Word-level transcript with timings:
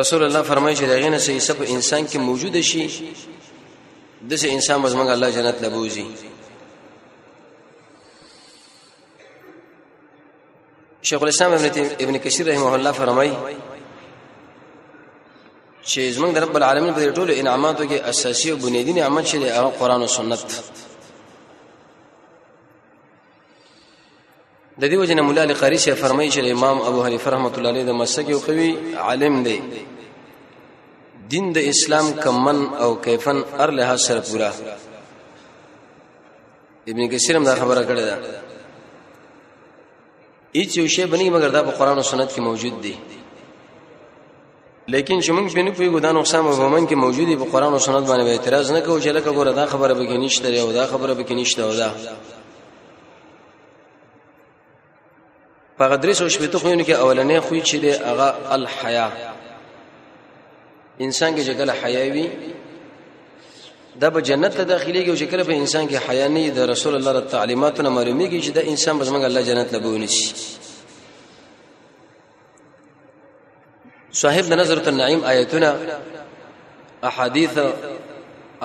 رسول 0.00 0.22
الله 0.24 0.42
فرمایي 0.42 0.76
چې 0.76 0.82
دغه 0.90 1.08
نه 1.14 1.18
سې 1.24 1.52
په 1.58 1.64
انسان 1.74 2.02
کې 2.06 2.18
موجود 2.28 2.54
شي 2.60 2.82
دسه 4.30 4.46
انسان 4.56 4.80
مزمنګ 4.84 5.08
الله 5.14 5.28
جنت 5.30 5.56
لبوزي 5.64 6.06
شیخ 11.10 11.20
الاسلام 11.22 11.52
ابن 11.52 11.66
ابن 12.06 12.14
کثیر 12.24 12.44
رحمه 12.52 12.72
الله 12.78 12.92
فرمایي 13.02 13.32
چې 15.84 16.00
زمنګ 16.16 16.38
رب 16.46 16.54
العالمین 16.62 16.92
په 16.98 17.02
ټولو 17.20 17.32
انعاماتو 17.44 17.82
کې 17.92 17.98
اساسي 18.14 18.48
او 18.50 18.56
بنیادی 18.66 18.92
نعمت 18.98 19.24
شې 19.34 19.38
قرآن 19.84 20.00
او 20.02 20.06
سنت 20.16 20.42
د 24.80 24.82
دې 24.90 24.94
وجنه 25.02 25.22
مولا 25.22 25.42
القاری 25.44 25.78
شه 25.84 25.94
فرمایي 26.02 26.30
چې 26.34 26.38
امام 26.54 26.78
ابو 26.88 27.04
حنیفه 27.06 27.30
رحمۃ 27.34 27.52
اللہ 27.58 27.68
علیہ 27.74 27.84
د 27.88 27.90
مسلک 28.02 28.28
یو 28.30 28.38
قوي 28.46 28.70
عالم 29.02 29.34
دی 29.42 29.58
دین 31.34 31.46
د 31.54 31.56
اسلام 31.74 32.06
کمن 32.24 32.58
او 32.86 32.90
کیفن 33.04 33.36
ار 33.66 33.70
له 33.78 33.88
سره 34.06 34.20
پورا 34.30 34.50
ابن 36.94 37.04
کثیر 37.14 37.34
هم 37.36 37.44
دا 37.50 37.54
خبره 37.62 37.80
کړې 37.92 38.04
ده 38.10 38.16
هیڅ 40.56 40.76
یو 40.82 40.86
شی 40.98 41.04
بنی 41.16 41.30
مگر 41.38 41.48
دا 41.60 41.64
په 41.70 41.78
قران 41.78 41.96
او 41.98 42.02
سنت 42.12 42.30
کې 42.36 42.40
موجود 42.50 42.74
دی 42.82 42.94
لیکن 44.88 45.22
چې 45.22 45.30
موږ 45.30 45.54
بنو 45.56 45.72
په 45.78 45.82
ګدان 45.98 46.14
اقسام 46.20 46.44
او 46.46 46.54
ومن 46.66 46.82
کې 46.88 46.92
موجودي 47.06 47.34
په 47.42 47.46
قران 47.56 47.72
او 47.72 47.78
سنت 47.90 48.04
باندې 48.08 48.32
اعتراض 48.34 48.72
نه 48.78 48.82
کوو 48.84 49.02
چې 49.02 49.06
لکه 49.18 49.30
ګوره 49.40 49.52
دا 49.64 49.68
خبره 49.74 49.92
به 49.98 50.04
کې 50.06 50.16
نشته 50.28 50.48
او 50.66 50.70
دا 50.82 50.86
خبره 50.94 51.12
به 51.14 51.24
کې 51.28 51.32
نشته 51.44 51.60
او 51.64 51.72
دا 51.82 51.90
په 55.78 55.84
غدري 55.92 56.14
سو 56.14 56.28
شپته 56.28 56.58
خو 56.58 56.74
نه 56.74 56.84
کې 56.84 56.92
اولنې 56.98 57.40
خو 57.46 57.54
چې 57.68 57.76
دی 57.82 57.90
هغه 57.90 58.52
الحیا 58.56 59.08
انسان 61.00 61.36
کې 61.36 61.42
جګل 61.48 61.70
حیاوی 61.84 62.28
دا 64.00 64.08
به 64.10 64.20
جنت 64.22 64.52
ته 64.56 64.64
داخليږي 64.64 65.08
او 65.10 65.16
شکل 65.16 65.44
په 65.44 65.52
انسان 65.52 65.88
کې 65.88 66.08
حیا 66.08 66.28
نه 66.28 66.50
د 66.50 66.58
رسول 66.70 66.94
الله 66.94 67.12
تعالی 67.20 67.30
تعلیماتونه 67.30 67.88
معلومیږي 67.88 68.46
چې 68.46 68.50
دا 68.50 68.60
انسان 68.60 68.98
بس 68.98 69.08
موږ 69.08 69.24
الله 69.24 69.42
جنت 69.42 69.74
لبونی 69.74 70.06
شي 70.08 70.34
صاحب 74.20 74.44
د 74.50 74.58
نظرۃ 74.60 74.88
النعیم 74.88 75.24
آیتونه 75.24 75.98
احادیث 77.02 77.58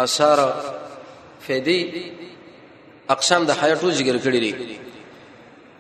اثار 0.04 0.44
فدی 1.48 1.80
اقسام 3.16 3.46
د 3.46 3.52
حیا 3.62 3.76
ټول 3.86 3.92
ذکر 4.02 4.18
کړی 4.28 4.40
دي 4.46 4.80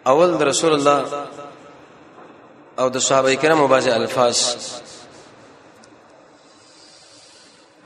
اول 0.08 0.38
د 0.38 0.42
رسول 0.44 0.73
الله 0.73 1.05
او 2.80 2.88
د 2.89 2.97
صحابه 2.97 3.33
کرامو 3.42 3.67
باندې 3.67 3.88
الفاظ 3.92 4.39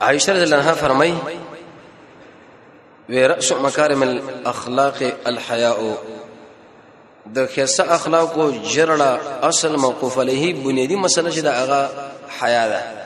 عائشہ 0.00 0.30
رضی 0.30 0.42
اللہ 0.42 0.56
عنہا 0.56 0.74
فرمای 0.84 1.12
و 3.08 3.28
رأس 3.28 3.52
مکارم 3.66 4.02
الاخلاق 4.02 5.02
الحیاء 5.30 5.78
د 7.34 7.46
خیسه 7.54 7.84
اخلاق 8.00 8.34
او 8.38 8.50
جرړه 8.52 9.44
اصل 9.50 9.76
موقوف 9.86 10.18
علیه 10.24 10.54
بنیادی 10.66 10.96
مسله 11.06 11.30
چې 11.30 11.38
د 11.38 11.46
هغه 11.62 12.10
حیا 12.42 12.68
ده 12.74 13.03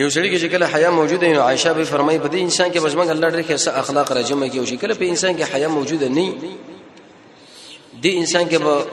یو 0.00 0.08
ځړي 0.16 0.28
کې 0.32 0.38
چې 0.42 0.48
کله 0.48 0.66
حیا 0.74 0.90
موجوده 0.90 1.28
نو 1.38 1.40
عائشه 1.46 1.72
به 1.78 1.84
فرمایي 1.84 2.18
په 2.18 2.28
دې 2.28 2.34
انسان 2.48 2.68
کې 2.72 2.78
بجمنګ 2.86 3.10
الله 3.10 3.28
ډېر 3.30 3.42
ښه 3.42 3.70
اخلاق 3.84 4.12
راجمه 4.18 4.48
کې 4.50 4.58
او 4.58 4.66
چې 4.66 4.74
کله 4.82 4.94
په 4.94 5.04
انسان 5.04 5.36
کې 5.36 5.44
حیا 5.54 5.68
موجوده 5.68 6.08
نه 6.08 6.32
دي 8.02 8.12
انسان 8.18 8.44
کې 8.50 8.56
به 8.56 8.86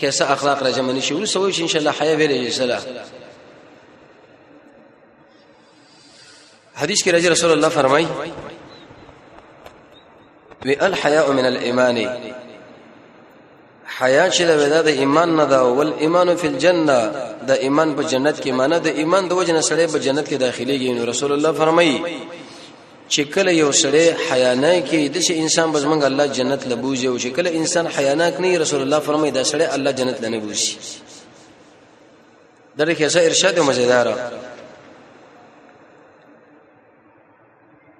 ښه 0.00 0.24
اخلاق 0.36 0.62
راجمه 0.68 0.92
نشي 0.92 1.14
ورسوي 1.14 1.52
چې 1.52 1.60
ان 1.60 1.68
شاء 1.68 1.80
الله 1.80 1.92
حیا 2.00 2.14
ویلې 2.16 2.50
سلام 2.50 2.82
حدیث 6.82 7.02
کې 7.04 7.10
راځي 7.14 7.28
رسول 7.36 7.50
الله 7.50 7.68
فرمایي 7.68 8.06
وی 10.64 10.76
الحیاء 10.88 11.28
من 11.38 11.46
الايمان 11.46 11.96
حیا 14.00 14.24
چې 14.30 14.42
دا 14.50 14.82
د 14.82 14.86
ایمان 15.02 15.30
نه 15.38 15.44
دا 15.52 15.60
ول 15.78 15.90
ایمان 16.04 16.28
فی 16.40 16.48
الجنه 16.52 17.00
د 17.50 17.52
ایمان 17.66 17.88
په 17.96 18.02
جنت 18.12 18.36
کې 18.44 18.50
معنی 18.60 18.78
د 18.86 18.88
ایمان 19.02 19.22
د 19.28 19.32
وجنه 19.40 19.62
سره 19.68 19.82
په 19.92 19.98
جنت 20.06 20.26
کې 20.30 20.36
داخليږي 20.44 20.90
نو 20.98 21.02
رسول 21.12 21.30
الله 21.36 21.52
فرمایي 21.60 21.96
چې 23.12 23.20
کله 23.36 23.50
یو 23.62 23.70
سره 23.82 24.04
حیانه 24.30 24.74
کې 24.88 25.00
د 25.18 25.20
شي 25.28 25.34
انسان 25.42 25.68
بزمنګ 25.74 26.02
الله 26.10 26.26
جنت 26.40 26.60
لبوځي 26.72 27.06
او 27.12 27.16
چې 27.18 27.28
کله 27.38 27.48
انسان 27.62 27.84
حیاناک 27.98 28.34
نه 28.40 28.58
رسول 28.66 28.80
الله 28.82 28.98
فرمایي 29.08 29.32
دا 29.40 29.44
سره 29.50 29.64
الله 29.78 29.90
جنت 30.00 30.18
لنه 30.24 30.36
بوځي 30.46 30.72
درې 32.78 32.94
کې 32.98 33.16
ارشاد 33.32 33.54
او 33.58 33.64
مزیدار 33.72 34.06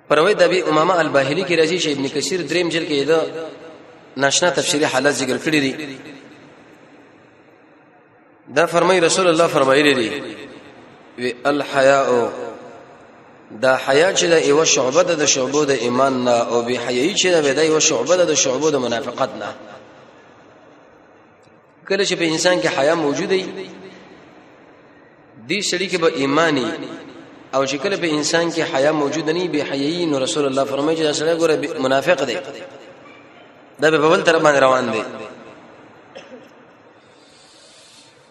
پروي 0.08 0.34
د 0.38 0.40
ابي 0.42 0.62
امامه 0.62 0.94
الباهلي 1.00 1.44
کې 1.44 1.54
راځي 1.60 1.84
چې 1.84 1.88
ابن 1.96 2.04
کثیر 2.14 2.38
دریم 2.52 2.66
جل 2.78 2.84
کې 2.88 2.96
دا 3.12 3.20
ناشنا 4.16 4.50
تفسیری 4.50 4.84
حالات 4.84 5.12
ذکر 5.14 5.38
کړی 5.44 5.60
دي 5.60 5.98
دا 8.54 8.66
فرمای 8.66 9.00
رسول 9.00 9.26
الله 9.28 9.46
فرمایلی 9.46 9.94
دي 9.94 10.22
وی 11.18 11.34
الحیاء 11.46 12.28
دا 13.62 13.76
حیا 13.88 14.14
چې 14.16 14.22
د 14.24 14.32
ایو 14.32 14.64
شعبه 14.64 15.02
د 15.02 15.24
شعبو 15.24 15.64
د 15.64 15.70
ایمان 15.70 16.24
نه 16.24 16.30
او 16.30 16.62
به 16.62 16.72
حیاي 16.88 17.14
چې 17.16 17.26
د 17.26 17.58
ایو 17.58 17.80
شعبه 17.80 18.16
د 18.24 18.34
شعبو 18.34 18.70
د 18.70 18.76
منافقت 18.76 19.30
نه 19.38 19.54
کله 21.88 22.04
چې 22.04 22.12
په 22.12 22.22
انسان 22.24 22.60
کې 22.62 22.66
حیا 22.78 22.94
موجود 22.94 23.28
دی 23.28 23.46
دې 25.48 25.66
سړي 25.70 25.90
کې 25.92 26.00
به 26.00 26.08
ایمانی 26.16 26.66
او 27.54 27.66
چې 27.66 27.74
کله 27.74 27.96
په 27.96 28.04
انسان 28.06 28.52
کې 28.52 28.74
حیا 28.74 28.92
موجود 28.92 29.30
نه 29.30 29.48
به 29.48 29.62
حیاي 29.64 30.06
نو 30.06 30.18
رسول 30.18 30.44
الله 30.46 30.64
فرمایي 30.64 30.96
چې 30.98 31.02
دا 31.02 31.12
سړی 31.14 31.38
ګوره 31.40 31.80
منافق 31.80 32.22
دی 32.26 32.36
دا 33.80 33.90
به 33.90 34.08
بل 34.08 34.22
تر 34.22 34.38
باندې 34.38 34.58
روان 34.62 34.90
دي 34.92 35.04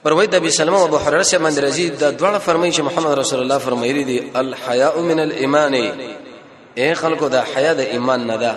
پر 0.03 0.11
وای 0.13 0.27
د 0.27 0.35
ابي 0.35 0.49
سلمہ 0.49 0.77
او 0.77 0.85
ابو 0.85 0.97
هريره 0.97 1.21
سے 1.23 1.37
باندې 1.37 1.59
رضی 1.59 1.89
دا 1.89 2.11
دواړه 2.17 2.37
فرمایي 2.39 2.73
چې 2.73 2.79
محمد 2.79 3.17
رسول 3.19 3.39
الله 3.41 3.57
فرمایلی 3.57 4.03
دي 4.03 4.31
الحیاء 4.35 4.99
من 5.01 5.19
الايمان 5.19 5.73
اے 6.77 6.93
خلکو 6.95 7.27
دا 7.27 7.43
حیا 7.55 7.73
د 7.73 7.79
ایمان 7.79 8.27
نه 8.27 8.35
ده 8.37 8.53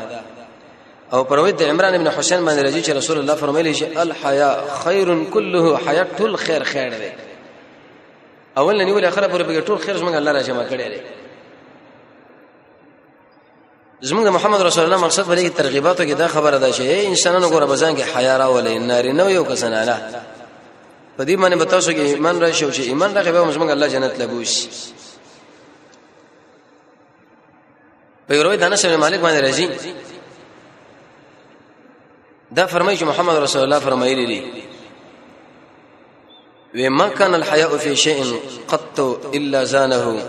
او 1.12 1.24
پر 1.24 1.38
وای 1.38 1.52
د 1.52 1.62
عمران 1.62 1.94
ابن 1.94 2.08
حسین 2.08 2.46
باندې 2.46 2.58
رضی 2.60 2.82
چې 2.82 2.88
رسول 2.88 3.18
الله 3.18 3.34
فرمایلی 3.34 3.74
چې 3.74 3.96
الحیاء 3.96 4.64
خیر 4.84 5.24
كله 5.32 5.76
حیاء 5.86 6.06
ټول 6.18 6.36
خیر 6.36 6.62
خیر 6.64 6.90
ده 6.92 7.12
اول 8.58 8.76
نه 8.76 8.84
نیول 8.84 9.04
اخره 9.04 9.26
پر 9.28 9.42
به 9.42 9.60
ټول 9.60 9.78
خیر 9.86 9.98
څنګه 9.98 10.14
الله 10.16 10.32
را 10.32 10.42
جمع 10.42 10.64
کړی 10.64 10.88
دی 10.92 11.15
زمونږ 14.00 14.24
د 14.26 14.30
محمد 14.30 14.60
رسول 14.60 14.84
الله 14.84 14.96
مقصد 14.96 15.26
ولې 15.28 15.50
ترغیباتو 15.58 16.04
کې 16.04 16.14
دا 16.18 16.28
خبره 16.28 16.58
ده 16.58 16.72
چې 16.72 17.08
انسانانو 17.08 17.50
ګوره 17.50 17.66
بزان 17.68 17.96
کې 17.96 18.16
حیا 18.16 18.38
راولې 18.38 18.78
نارینه 18.78 19.30
یو 19.30 19.44
کسانانه 19.44 20.22
په 21.16 21.24
دې 21.24 21.38
باندې 21.40 21.56
بتاسو 21.60 21.90
کې 21.92 21.98
ایمان 21.98 22.40
راشي 22.40 22.64
او 22.64 22.70
چې 22.72 22.80
ایمان 22.80 23.14
راغی 23.16 23.32
به 23.32 23.44
موږ 23.52 23.60
الله 23.60 23.88
جنت 23.88 24.18
لبوش 24.20 24.66
په 28.28 28.34
یوه 28.34 28.56
دانش 28.56 28.84
مالک 28.84 29.20
باندې 29.20 29.52
راځي 29.52 29.68
دا 32.54 32.66
فرمایي 32.66 32.98
چې 32.98 33.02
محمد 33.02 33.36
رسول 33.36 33.62
الله 33.62 33.78
فرمایلی 33.78 34.26
دی 34.26 34.62
وما 36.86 37.08
كان 37.08 37.34
الحياء 37.34 37.76
في 37.76 37.96
شيء 37.96 38.40
قط 38.70 39.00
الا 39.34 39.64
زانه 39.64 40.22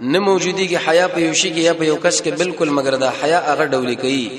نه 0.00 0.18
موجودیږي 0.18 0.76
حیا 0.88 1.06
په 1.12 1.20
یو 1.26 1.32
شي 1.40 1.50
کې 1.54 1.58
یا 1.66 1.72
په 1.74 1.84
یو 1.84 1.96
کس 2.04 2.22
کې 2.22 2.30
بالکل 2.38 2.68
مگر 2.70 2.94
دا 3.02 3.10
حیا 3.22 3.38
هغه 3.50 3.64
ډولې 3.72 3.96
کوي 4.02 4.30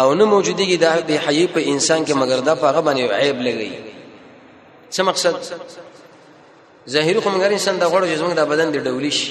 او 0.00 0.14
نه 0.14 0.24
موجودیږي 0.24 0.76
دا 0.80 1.00
د 1.08 1.28
حیا 1.28 1.46
په 1.54 1.60
انسان 1.72 2.04
کې 2.06 2.12
مگر 2.20 2.40
دا 2.40 2.54
په 2.56 2.66
هغه 2.68 2.80
باندې 2.80 3.04
عیب 3.20 3.40
لګي 3.40 3.72
څه 4.94 5.00
مقصد 5.08 5.34
ظاهر 6.96 7.20
کوم 7.20 7.36
غیر 7.40 7.50
انسان 7.52 7.78
دا 7.78 7.86
غوړو 7.88 8.06
چې 8.10 8.18
زموږ 8.20 8.32
د 8.36 8.48
بدن 8.54 8.70
د 8.72 8.76
ډولې 8.84 9.10
شي 9.10 9.28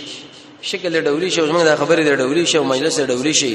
شکل 0.61 0.93
د 0.93 0.97
ډولې 1.05 1.29
شي 1.35 1.41
زموږ 1.49 1.63
د 1.69 1.75
خبرې 1.81 2.03
د 2.09 2.11
ډولې 2.21 2.43
شي 2.51 2.57
او 2.57 2.63
مجلس 2.63 2.99
د 2.99 3.03
ډولې 3.09 3.33
شي 3.33 3.51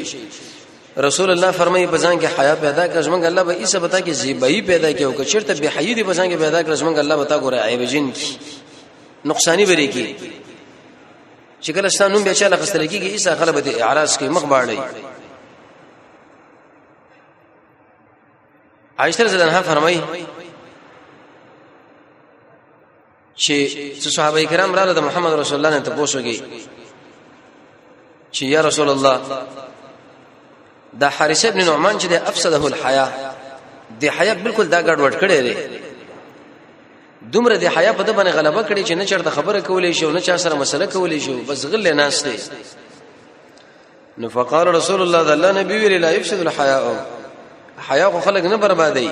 رسول 1.09 1.31
الله 1.31 1.51
فرمایي 1.63 1.87
بزان 1.97 2.21
کې 2.21 2.31
حیا 2.39 2.55
پیدا 2.65 2.85
کړ 2.93 3.01
زموږ 3.07 3.23
الله 3.29 3.43
به 3.45 3.53
ایسه 3.63 3.79
بتا 3.81 3.99
کې 4.01 4.11
زیبایی 4.11 4.61
پیدا 4.63 4.91
کړي 4.93 5.03
او 5.03 5.13
کچرته 5.19 5.55
به 5.63 5.69
حیا 5.79 5.95
دی 5.97 6.03
بزان 6.13 6.27
کې 6.33 6.39
پیدا 6.45 6.61
کړ 6.63 6.73
زموږ 6.83 6.97
الله 6.99 7.17
بتا 7.25 7.37
ګوره 7.41 7.59
عیب 7.69 7.83
جن 7.93 8.11
کی 8.21 8.29
نقصانی 9.31 9.67
بری 9.67 9.87
کی 9.97 10.07
چې 11.65 11.71
کله 11.73 11.89
ستاسو 11.89 12.13
نوم 12.13 12.25
به 12.25 12.35
چې 12.39 12.43
لغه 12.43 12.65
ستل 12.67 12.87
کیږي 12.87 13.09
ایسا 13.13 13.33
غلبه 13.35 13.61
دي 13.61 13.83
اعراض 13.83 14.19
کې 14.19 14.23
مخ 14.37 14.45
باړی 14.53 14.79
عائشہ 18.99 19.23
رضی 19.23 19.37
الله 19.37 19.49
عنها 19.49 19.63
فرمایي 19.63 20.03
چې 23.43 23.57
څو 24.03 24.09
صحابه 24.17 24.45
کرام 24.47 24.75
راغله 24.75 24.93
د 24.93 24.99
محمد 25.01 25.33
رسول 25.33 25.57
الله 25.59 25.71
نه 25.79 25.81
تاسو 25.85 26.21
کې 26.23 26.37
چې 28.33 28.43
یا 28.43 28.61
رسول 28.61 28.89
الله 28.91 29.21
دا 31.01 31.09
حارث 31.09 31.45
ابن 31.45 31.65
نعمان 31.65 31.99
چې 32.01 32.07
د 32.07 32.13
افسده 32.13 32.65
الحیا 32.65 33.13
د 34.01 34.05
حیا 34.17 34.35
بالکل 34.35 34.69
دا 34.69 34.81
ګډ 34.83 34.99
وډ 35.01 35.15
کړی 35.21 35.39
دی 35.47 35.55
دومره 37.33 37.57
د 37.57 37.65
حیا 37.77 37.93
په 37.93 38.03
د 38.03 38.11
باندې 38.17 38.33
غلبه 38.37 38.63
کړي 38.69 38.83
چې 38.85 38.91
نه 38.93 39.05
چرته 39.05 39.31
خبره 39.31 39.61
کولې 39.61 39.91
شي 39.97 40.05
او 40.05 40.11
نه 40.11 40.21
چا 40.21 40.37
سره 40.37 40.55
مسله 40.55 40.87
کولې 40.87 41.19
شي 41.25 41.35
بس 41.49 41.65
غل 41.65 41.93
نه 41.95 42.03
استه 42.09 42.33
نو 44.19 44.29
فقال 44.29 44.67
رسول 44.69 45.03
الله 45.03 45.23
صلی 45.25 45.33
الله 45.33 45.49
علیه 45.49 45.61
وسلم 45.69 46.01
لا 46.01 46.11
يفسد 46.13 46.41
الحياء 46.41 47.07
حیا 47.91 48.11
خو 48.11 48.21
خلق 48.21 48.45
نه 48.45 48.57
بربادي 48.57 49.11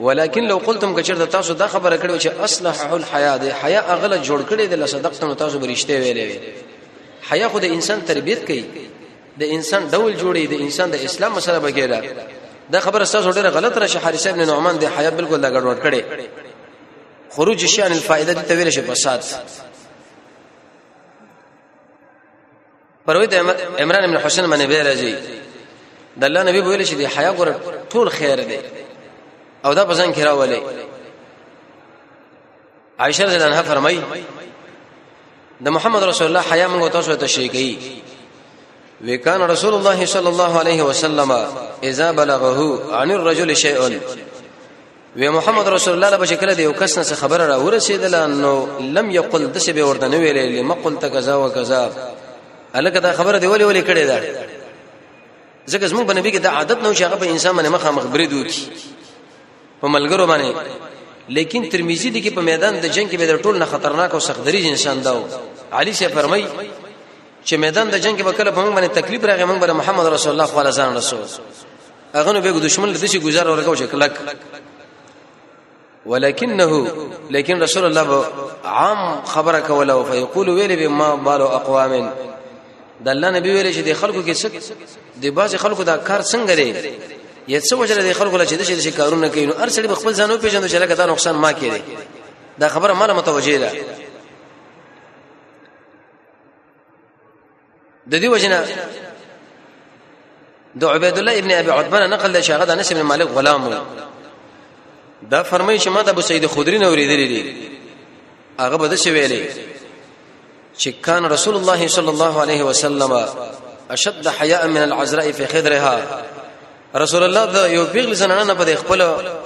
ولكن 0.00 0.44
لو 0.48 0.58
قلتم 0.58 0.94
کچرته 0.96 1.26
تاسو 1.26 1.54
دا 1.54 1.66
خبره 1.66 1.96
کړو 1.98 2.22
چې 2.22 2.26
اصلح 2.44 2.92
الحياء 2.92 3.36
د 3.36 3.52
حیا 3.62 3.80
اغله 3.92 4.16
جوړ 4.24 4.50
کړي 4.50 4.66
د 4.74 4.86
صدقتم 4.86 5.34
تاسو 5.34 5.60
برښته 5.60 6.02
ویلې 6.02 6.26
وی 6.30 7.32
حیا 7.32 7.48
خو 7.48 7.58
د 7.58 7.64
انسان 7.64 8.02
تربيت 8.06 8.46
کوي 8.46 8.64
د 9.40 9.42
انسان 9.44 9.88
ډول 9.90 10.16
جوړي 10.20 10.48
د 10.54 10.60
انسان 10.60 10.90
د 10.90 10.94
اسلام 10.94 11.32
مسله 11.32 11.58
بګیرا 11.70 12.04
دا 12.70 12.80
خبره 12.80 13.04
تاسو 13.04 13.30
ډیره 13.32 13.48
غلط 13.58 13.78
راشه 13.78 13.98
حارث 14.00 14.26
ابن 14.26 14.46
نعمان 14.46 14.76
د 14.78 14.84
حیا 14.98 15.10
بالکل 15.10 15.40
دا 15.40 15.50
ګډوډ 15.50 15.78
کړي 15.86 16.02
خروج 17.30 17.64
شان 17.64 17.92
الفائده 17.92 18.32
دي 18.32 18.40
تویل 18.42 18.72
شي 18.72 18.80
بسات 18.80 19.26
پروید 23.08 23.34
عمران 23.80 24.04
ابن 24.04 24.16
حسین 24.18 24.50
باندې 24.50 24.66
به 24.68 24.82
راځي 24.82 25.14
د 26.20 26.24
الله 26.24 26.42
نبی 26.42 26.60
ویل 26.60 26.84
شي 26.86 26.94
دی 26.94 27.06
حیا 27.06 27.34
ګور 27.36 27.48
ټول 27.94 28.08
خیر 28.08 28.44
دی 28.44 28.58
او 29.64 29.72
دا 29.74 29.84
پسند 29.84 30.14
کرا 30.14 30.32
ولې 30.32 30.60
عائشه 32.98 33.24
رضی 33.24 33.34
الله 33.36 33.46
عنها 33.46 33.62
فرمایي 33.62 34.02
د 35.60 35.68
محمد 35.68 36.02
رسول 36.04 36.26
الله 36.28 36.40
حیا 36.40 36.68
موږ 36.68 36.92
تاسو 36.92 37.14
ته 37.14 37.26
شي 37.26 37.48
کوي 37.48 37.78
وکانه 39.04 39.46
رسول 39.46 39.74
الله 39.74 40.06
صلی 40.06 40.26
الله 40.28 40.60
علیه 40.60 40.82
وسلم 40.82 41.32
اذا 41.82 42.12
بلغه 42.12 42.94
عن 42.96 43.10
الرجل 43.10 43.54
شیء 43.54 44.00
و 45.16 45.18
محمد 45.32 45.68
رسول 45.68 45.94
الله 46.04 46.16
به 46.16 46.26
شکل 46.26 46.54
دی 46.54 46.62
یو 46.62 46.72
کس 46.72 46.98
نه 46.98 47.04
خبره 47.04 47.46
را 47.46 47.58
ورسېدل 47.66 48.14
نو 48.14 48.66
لم 48.80 49.10
یقل 49.10 49.46
د 49.46 49.58
څه 49.58 49.70
به 49.72 49.84
ورته 49.84 50.08
نه 50.08 50.16
ویلې 50.20 50.58
لم 50.58 50.72
قلت 50.74 51.06
کذا 51.14 51.36
و 51.36 51.48
کذا 51.50 51.90
الکه 52.74 53.00
دا 53.00 53.12
خبره 53.12 53.38
دی 53.38 53.46
ولی 53.46 53.64
ولی 53.64 53.82
کړي 53.82 54.06
دا 54.06 54.16
ځکه 55.70 55.84
زموږ 55.90 56.06
په 56.06 56.12
نبی 56.14 56.32
کې 56.32 56.36
دا 56.38 56.50
عادت 56.50 56.82
نو 56.82 56.94
شغه 56.94 57.16
په 57.16 57.26
انسان 57.26 57.56
باندې 57.62 57.66
مخه 57.66 57.90
مخبرې 57.90 58.26
دوی 58.30 58.50
په 59.82 59.88
ملګرو 59.88 60.26
باندې 60.30 60.54
لیکن 61.28 61.68
ترمذی 61.68 62.10
دی 62.10 62.22
کې 62.30 62.34
په 62.34 62.40
میدان 62.40 62.80
د 62.80 62.86
جنگ 62.86 63.10
کې 63.10 63.16
به 63.16 63.38
ټول 63.42 63.56
نه 63.58 63.64
خطرناک 63.64 64.14
او 64.14 64.18
سختري 64.20 64.68
انسان 64.70 65.02
داو 65.02 65.24
علي 65.72 65.92
شه 65.94 66.08
فرمای 66.08 66.46
چې 67.46 67.52
میدان 67.52 67.90
د 67.90 67.98
جنگ 67.98 68.22
په 68.24 68.32
کله 68.32 68.50
په 68.50 68.60
موږ 68.64 68.78
باندې 68.78 68.94
تکلیف 68.98 69.24
راغی 69.24 69.42
موږ 69.44 69.70
محمد 69.70 70.06
رسول 70.06 70.32
الله 70.32 70.46
صلی 70.46 70.60
الله 70.60 70.82
علیه 70.84 71.00
وسلم 71.00 71.26
هغه 72.14 72.32
نو 72.32 72.40
به 72.40 72.50
دشمن 72.52 72.92
له 72.92 72.98
دې 72.98 73.04
شي 73.10 73.18
گزار 73.20 73.48
ورکاو 73.48 73.74
شي 73.76 73.86
کلک 73.86 74.12
ولكنه 76.10 76.92
لیکن 77.30 77.62
رسول 77.62 77.84
الله 77.84 78.24
عام 78.64 79.24
خبره 79.24 79.60
کوله 79.60 79.92
او 79.92 80.04
فیقول 80.04 80.48
ویل 80.48 80.76
به 80.76 80.88
ما 80.88 81.08
بالو 81.16 81.44
اقوام 81.46 81.92
د 83.04 83.08
الله 83.08 83.30
نبی 83.30 83.50
ویل 83.50 83.72
چې 83.74 83.88
د 83.88 83.92
خلکو 83.92 84.22
کې 84.32 84.36
څه 84.42 84.48
د 85.22 85.26
باز 85.26 85.56
خلکو 85.56 85.82
دا 85.82 85.96
کار 85.96 86.22
څنګه 86.22 86.50
دی 86.60 86.74
یا 87.48 87.60
څه 87.60 87.72
وجره 87.72 88.02
د 88.08 88.12
خلکو 88.12 88.38
لچې 88.38 88.52
د 88.52 88.62
شي 88.62 88.90
کارونه 88.90 89.28
کوي 89.28 89.46
نو 89.46 89.52
ارسل 89.62 89.86
به 89.86 89.94
خپل 89.94 90.14
ځانو 90.14 90.42
پیژنو 90.42 90.66
چې 90.68 90.74
لکه 90.74 90.94
دا 90.94 91.06
نقصان 91.06 91.34
ما 91.34 91.52
کړي 91.52 91.80
دا 92.58 92.68
خبره 92.68 92.92
مال 92.92 93.12
متوجه 93.12 93.58
ده 93.58 93.70
د 98.06 98.18
دې 98.22 98.26
وجنه 98.26 98.64
د 100.74 100.84
عبید 100.84 101.18
الله 101.18 101.38
ابن 101.38 101.50
ابي 101.50 101.70
عثمان 101.70 102.10
نقل 102.10 102.32
له 102.32 102.40
شاغد 102.40 102.70
انس 102.70 102.92
بن 102.92 103.02
مالک 103.02 103.28
غلام 103.28 103.80
دا 105.22 105.42
فرمایي 105.42 105.78
چې 105.78 105.88
ما 105.88 106.02
د 106.02 106.08
ابو 106.08 106.20
سعید 106.20 106.46
خدری 106.50 106.78
نه 106.78 106.86
اوریدلې 106.86 107.28
دي 107.32 107.70
هغه 108.60 108.76
بده 108.76 108.96
شي 108.96 109.10
ویلې 109.10 109.58
چې 110.80 110.88
کان 111.02 111.24
رسول 111.32 111.54
الله 111.56 111.88
صلی 111.88 112.08
الله 112.08 112.40
علیه 112.42 112.62
وسلم 112.62 113.28
اشد 113.96 114.26
حیاء 114.40 114.66
من 114.66 114.82
العذراء 114.82 115.32
فی 115.32 115.46
خدرها 115.46 116.22
رسول 116.96 117.22
الله 117.22 117.44
دا 117.52 117.68
یو 117.68 117.84
پیغل 117.86 118.14
زنانه 118.14 118.54
په 118.54 118.78
خپل 118.84 119.02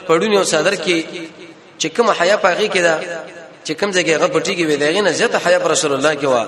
پړونی 0.08 0.36
او 0.36 0.44
صدر 0.44 0.76
کې 0.84 1.02
چې 1.82 1.86
کوم 1.96 2.10
حیا 2.10 2.36
پاږي 2.42 2.72
کې 2.72 2.78
دا 2.78 2.98
چې 3.66 3.70
کوم 3.70 3.92
ځای 3.92 4.04
کې 4.04 4.08
هغه 4.10 4.28
پټي 4.28 4.54
کې 4.56 4.62
وي 4.70 4.76
دا 4.76 4.86
غنه 4.90 5.10
زیاته 5.12 5.38
حیا 5.46 5.58
پر 5.58 5.70
رسول 5.70 5.92
الله 5.92 6.14
کې 6.20 6.24
وا 6.24 6.46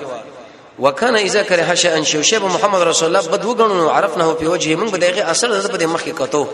وکانه 0.79 1.19
اذا 1.21 1.43
کرہ 1.43 1.75
شیئا 1.75 2.03
شوشب 2.03 2.43
محمد 2.45 2.83
رسول 2.83 3.09
الله 3.17 3.31
بد 3.37 3.45
وګڼو 3.45 3.93
عرفنه 3.99 4.33
په 4.35 4.45
وجهه 4.49 4.77
موږ 4.77 4.97
دغه 5.05 5.23
اثر 5.31 5.61
د 5.61 5.71
په 5.83 5.87
مخ 5.87 6.05
کې 6.05 6.09
کتو 6.23 6.49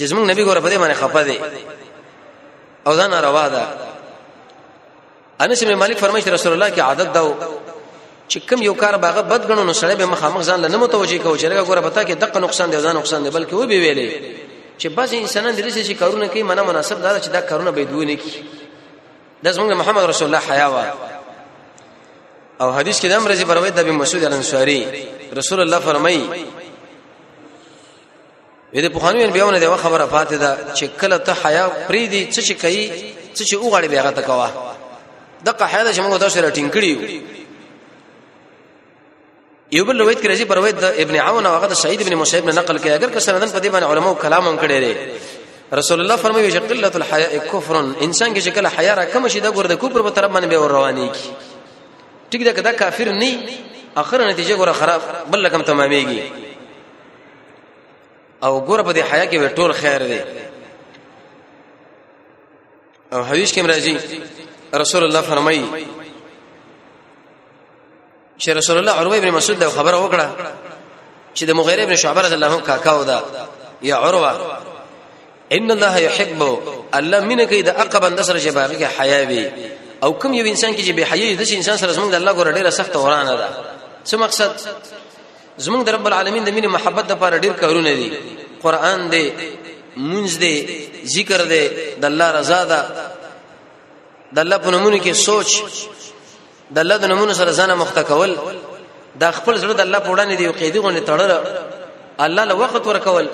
چې 0.00 0.04
زمونږ 0.10 0.24
نبی 0.32 0.42
ګوره 0.48 0.60
په 0.64 0.70
دې 0.70 0.78
باندې 0.82 0.94
خپه 1.00 1.22
دی 1.28 1.38
او 2.86 2.94
دا 2.96 3.06
ناروا 3.06 3.48
ده 3.48 3.62
انس 5.44 5.64
بن 5.64 5.74
مالک 5.74 5.98
فرمایي 5.98 6.24
چې 6.24 6.28
رسول 6.28 6.52
الله 6.52 6.70
کې 6.70 6.78
عادت 6.80 7.08
دا 7.12 7.34
چې 8.30 8.38
کم 8.48 8.62
یو 8.62 8.74
کار 8.74 8.96
باغه 8.96 9.22
بد 9.32 9.46
غنو 9.50 9.64
نو 9.64 9.72
سړی 9.74 9.94
به 10.00 10.06
مخامخ 10.14 10.42
ځان 10.46 10.60
نه 10.74 10.80
متوجي 10.84 11.18
کو 11.18 11.36
چې 11.38 11.44
هغه 11.44 11.64
ګوره 11.68 11.80
پتا 11.88 12.04
کې 12.04 12.12
دغه 12.22 12.38
نقصان 12.46 12.70
دی 12.70 12.78
ځان 12.84 12.94
نقصان 13.00 13.22
دی 13.22 13.30
بلکې 13.36 13.52
و 13.52 13.66
به 13.66 13.78
ویلې 13.82 14.24
چې 14.82 14.86
بعض 14.96 15.14
انسانان 15.14 15.56
درې 15.56 15.86
چې 15.88 16.00
کارونه 16.00 16.28
کوي 16.28 16.42
منه 16.52 16.62
مناسب 16.70 17.02
دا 17.02 17.18
چې 17.20 17.28
دا 17.36 17.40
کارونه 17.40 17.70
به 17.70 17.84
دوی 17.84 18.06
نه 18.06 18.16
کی 18.22 18.44
د 19.44 19.52
زمونږ 19.54 19.76
محمد 19.82 20.04
رسول 20.12 20.26
الله 20.34 20.50
حیا 20.52 20.66
وا 20.68 20.84
او 22.60 22.72
حدیث 22.78 23.00
کې 23.00 23.06
د 23.08 23.12
امر 23.12 23.30
رضی 23.30 23.42
الله 23.42 23.60
عنه 23.64 23.68
د 23.68 23.78
ابي 23.78 23.90
مسعود 23.90 24.24
الانصاري 24.32 24.80
رسول 25.40 25.60
الله 25.66 25.78
فرمایي 25.90 26.24
وې 28.74 28.80
د 28.84 28.92
پوهانو 28.94 29.20
انبیاونه 29.26 29.58
دا 29.58 29.76
خبره 29.76 30.06
فاتې 30.14 30.36
ده 30.42 30.50
چې 30.78 30.84
کله 31.02 31.16
ته 31.28 31.32
حیا 31.44 31.64
پری 31.88 32.02
دی 32.06 32.22
څه 32.34 32.40
چې 32.48 32.54
کوي 32.62 32.86
څه 33.36 33.42
چې 33.48 33.54
وګړي 33.56 33.88
بیا 33.94 34.02
غته 34.06 34.22
کوا 34.22 34.48
دغه 35.46 35.64
حیا 35.72 35.82
د 35.86 35.88
شمو 35.96 36.18
تاسو 36.22 36.28
سره 36.40 36.50
ټینګړي 36.58 36.92
یو 39.72 39.84
بل 39.88 39.96
روایت 40.00 40.20
کړي 40.22 40.34
چې 40.38 40.44
پرویت 40.52 40.76
د 40.84 40.86
ابن 41.04 41.16
عون 41.16 41.44
او 41.46 41.54
هغه 41.56 41.66
د 41.72 41.74
سعید 41.80 42.00
ابن 42.04 42.14
مصیب 42.20 42.42
نه 42.48 42.52
نقل 42.52 42.76
کړي 42.78 42.88
اگر 42.98 43.08
که 43.16 43.20
سندن 43.26 43.50
په 43.52 43.58
دې 43.64 43.68
باندې 43.72 43.90
علماو 43.92 44.14
کلام 44.24 44.44
هم 44.48 44.56
کړي 44.60 44.70
لري 44.84 44.94
رسول 45.80 45.98
الله 46.00 46.16
فرمایي 46.26 46.50
چې 46.50 46.56
قلت 46.72 46.94
الحیا 47.00 47.28
کفر 47.52 47.76
انسان 47.78 48.28
کې 48.34 48.40
چې 48.44 48.48
کله 48.58 48.68
حیا 48.78 48.92
را 49.00 49.04
کم 49.16 49.24
شي 49.34 49.40
دا 49.40 49.50
ګور 49.56 49.66
د 49.72 49.74
کوپر 49.84 50.00
په 50.08 50.12
طرف 50.20 50.30
باندې 50.36 50.46
به 50.54 50.66
رواني 50.74 51.08
کی 51.18 51.28
ټیک 52.30 52.40
دا 52.68 52.72
کافر 52.84 53.08
نه 53.24 53.34
اخر 54.04 54.18
نتیجه 54.30 54.54
ګور 54.62 54.70
خراب 54.82 55.00
بل 55.34 55.40
لکم 55.48 55.60
تمامېږي 55.72 56.22
او 58.44 58.60
ګور 58.66 58.82
په 58.82 58.92
دې 58.92 59.00
حیا 59.12 59.24
کې 59.30 59.54
ټول 59.56 59.72
خیر 59.80 60.00
دی 60.10 60.20
او 63.12 63.22
حدیث 63.30 63.50
کې 63.54 63.62
راځي 63.70 63.94
رسول 64.82 65.02
الله 65.04 65.20
فرمایي 65.30 65.64
چې 68.42 68.48
رسول 68.50 68.78
الله 68.78 68.92
عروه 68.92 69.16
ابن 69.16 69.30
مسعود 69.30 69.58
دا 69.58 69.70
خبره 69.70 69.96
وکړه 70.04 70.28
چې 71.34 71.42
د 71.48 71.50
مغیره 71.52 71.82
ابن 71.82 71.96
شعبه 71.96 72.20
رضی 72.22 72.34
الله 72.34 72.52
عنه 72.54 72.60
کاکاو 72.60 73.04
دا 73.04 73.24
یا 73.82 73.96
عروه 73.96 74.32
ان 75.52 75.70
الله 75.70 75.96
يحب 75.98 76.42
الله 76.94 77.20
مینه 77.20 77.44
کوي 77.44 77.62
د 77.62 77.68
عقب 77.68 78.04
اندسر 78.04 78.38
چې 78.40 78.48
باغ 78.54 78.70
کې 78.72 79.00
حیا 79.00 79.24
وي 79.28 79.48
او 80.02 80.12
کوم 80.18 80.34
یو 80.34 80.46
انسان 80.46 80.72
کې 80.74 80.82
چې 80.86 80.90
به 80.92 81.04
حیا 81.12 81.36
د 81.36 81.52
انسان 81.54 81.76
سره 81.76 81.92
زمونږ 81.92 82.10
د 82.10 82.14
الله 82.14 82.32
ګور 82.32 82.54
ډیره 82.54 82.68
سخت 82.70 82.96
ورانه 82.96 83.36
ده 83.36 83.48
څه 84.10 84.14
مقصد 84.18 84.52
زمونږ 85.64 85.82
د 85.86 85.88
رب 85.96 86.06
العالمین 86.10 86.44
د 86.44 86.50
مینه 86.56 86.68
محبت 86.76 87.04
د 87.08 87.12
پاره 87.22 87.36
ډیر 87.44 87.52
کارونه 87.62 87.90
دي 88.00 88.08
قران 88.62 89.00
دی 89.14 89.24
منځ 90.10 90.30
دی 90.44 90.54
ذکر 91.14 91.40
دی 91.52 91.64
د 92.02 92.04
الله 92.10 92.28
رضا 92.38 92.60
ده 92.70 92.80
د 94.36 94.38
الله 94.44 94.58
په 94.64 94.70
نمونه 94.76 94.98
کې 95.04 95.12
سوچ 95.26 95.50
د 96.70 96.76
الله 96.84 96.96
د 97.04 97.12
نمونه 97.12 97.32
سره 97.40 97.50
ځان 97.58 97.70
مختکول 97.82 98.30
د 99.22 99.32
خپل 99.38 99.54
زړه 99.62 99.74
د 99.80 99.82
الله 99.86 100.00
په 100.06 100.10
وړاندې 100.14 100.36
دی 100.40 100.46
قیدی 100.60 100.78
غونې 100.84 101.02
تړل 101.08 101.32
الله 102.26 102.44
له 102.50 102.54
وخت 102.62 102.86
ورکول 102.90 103.26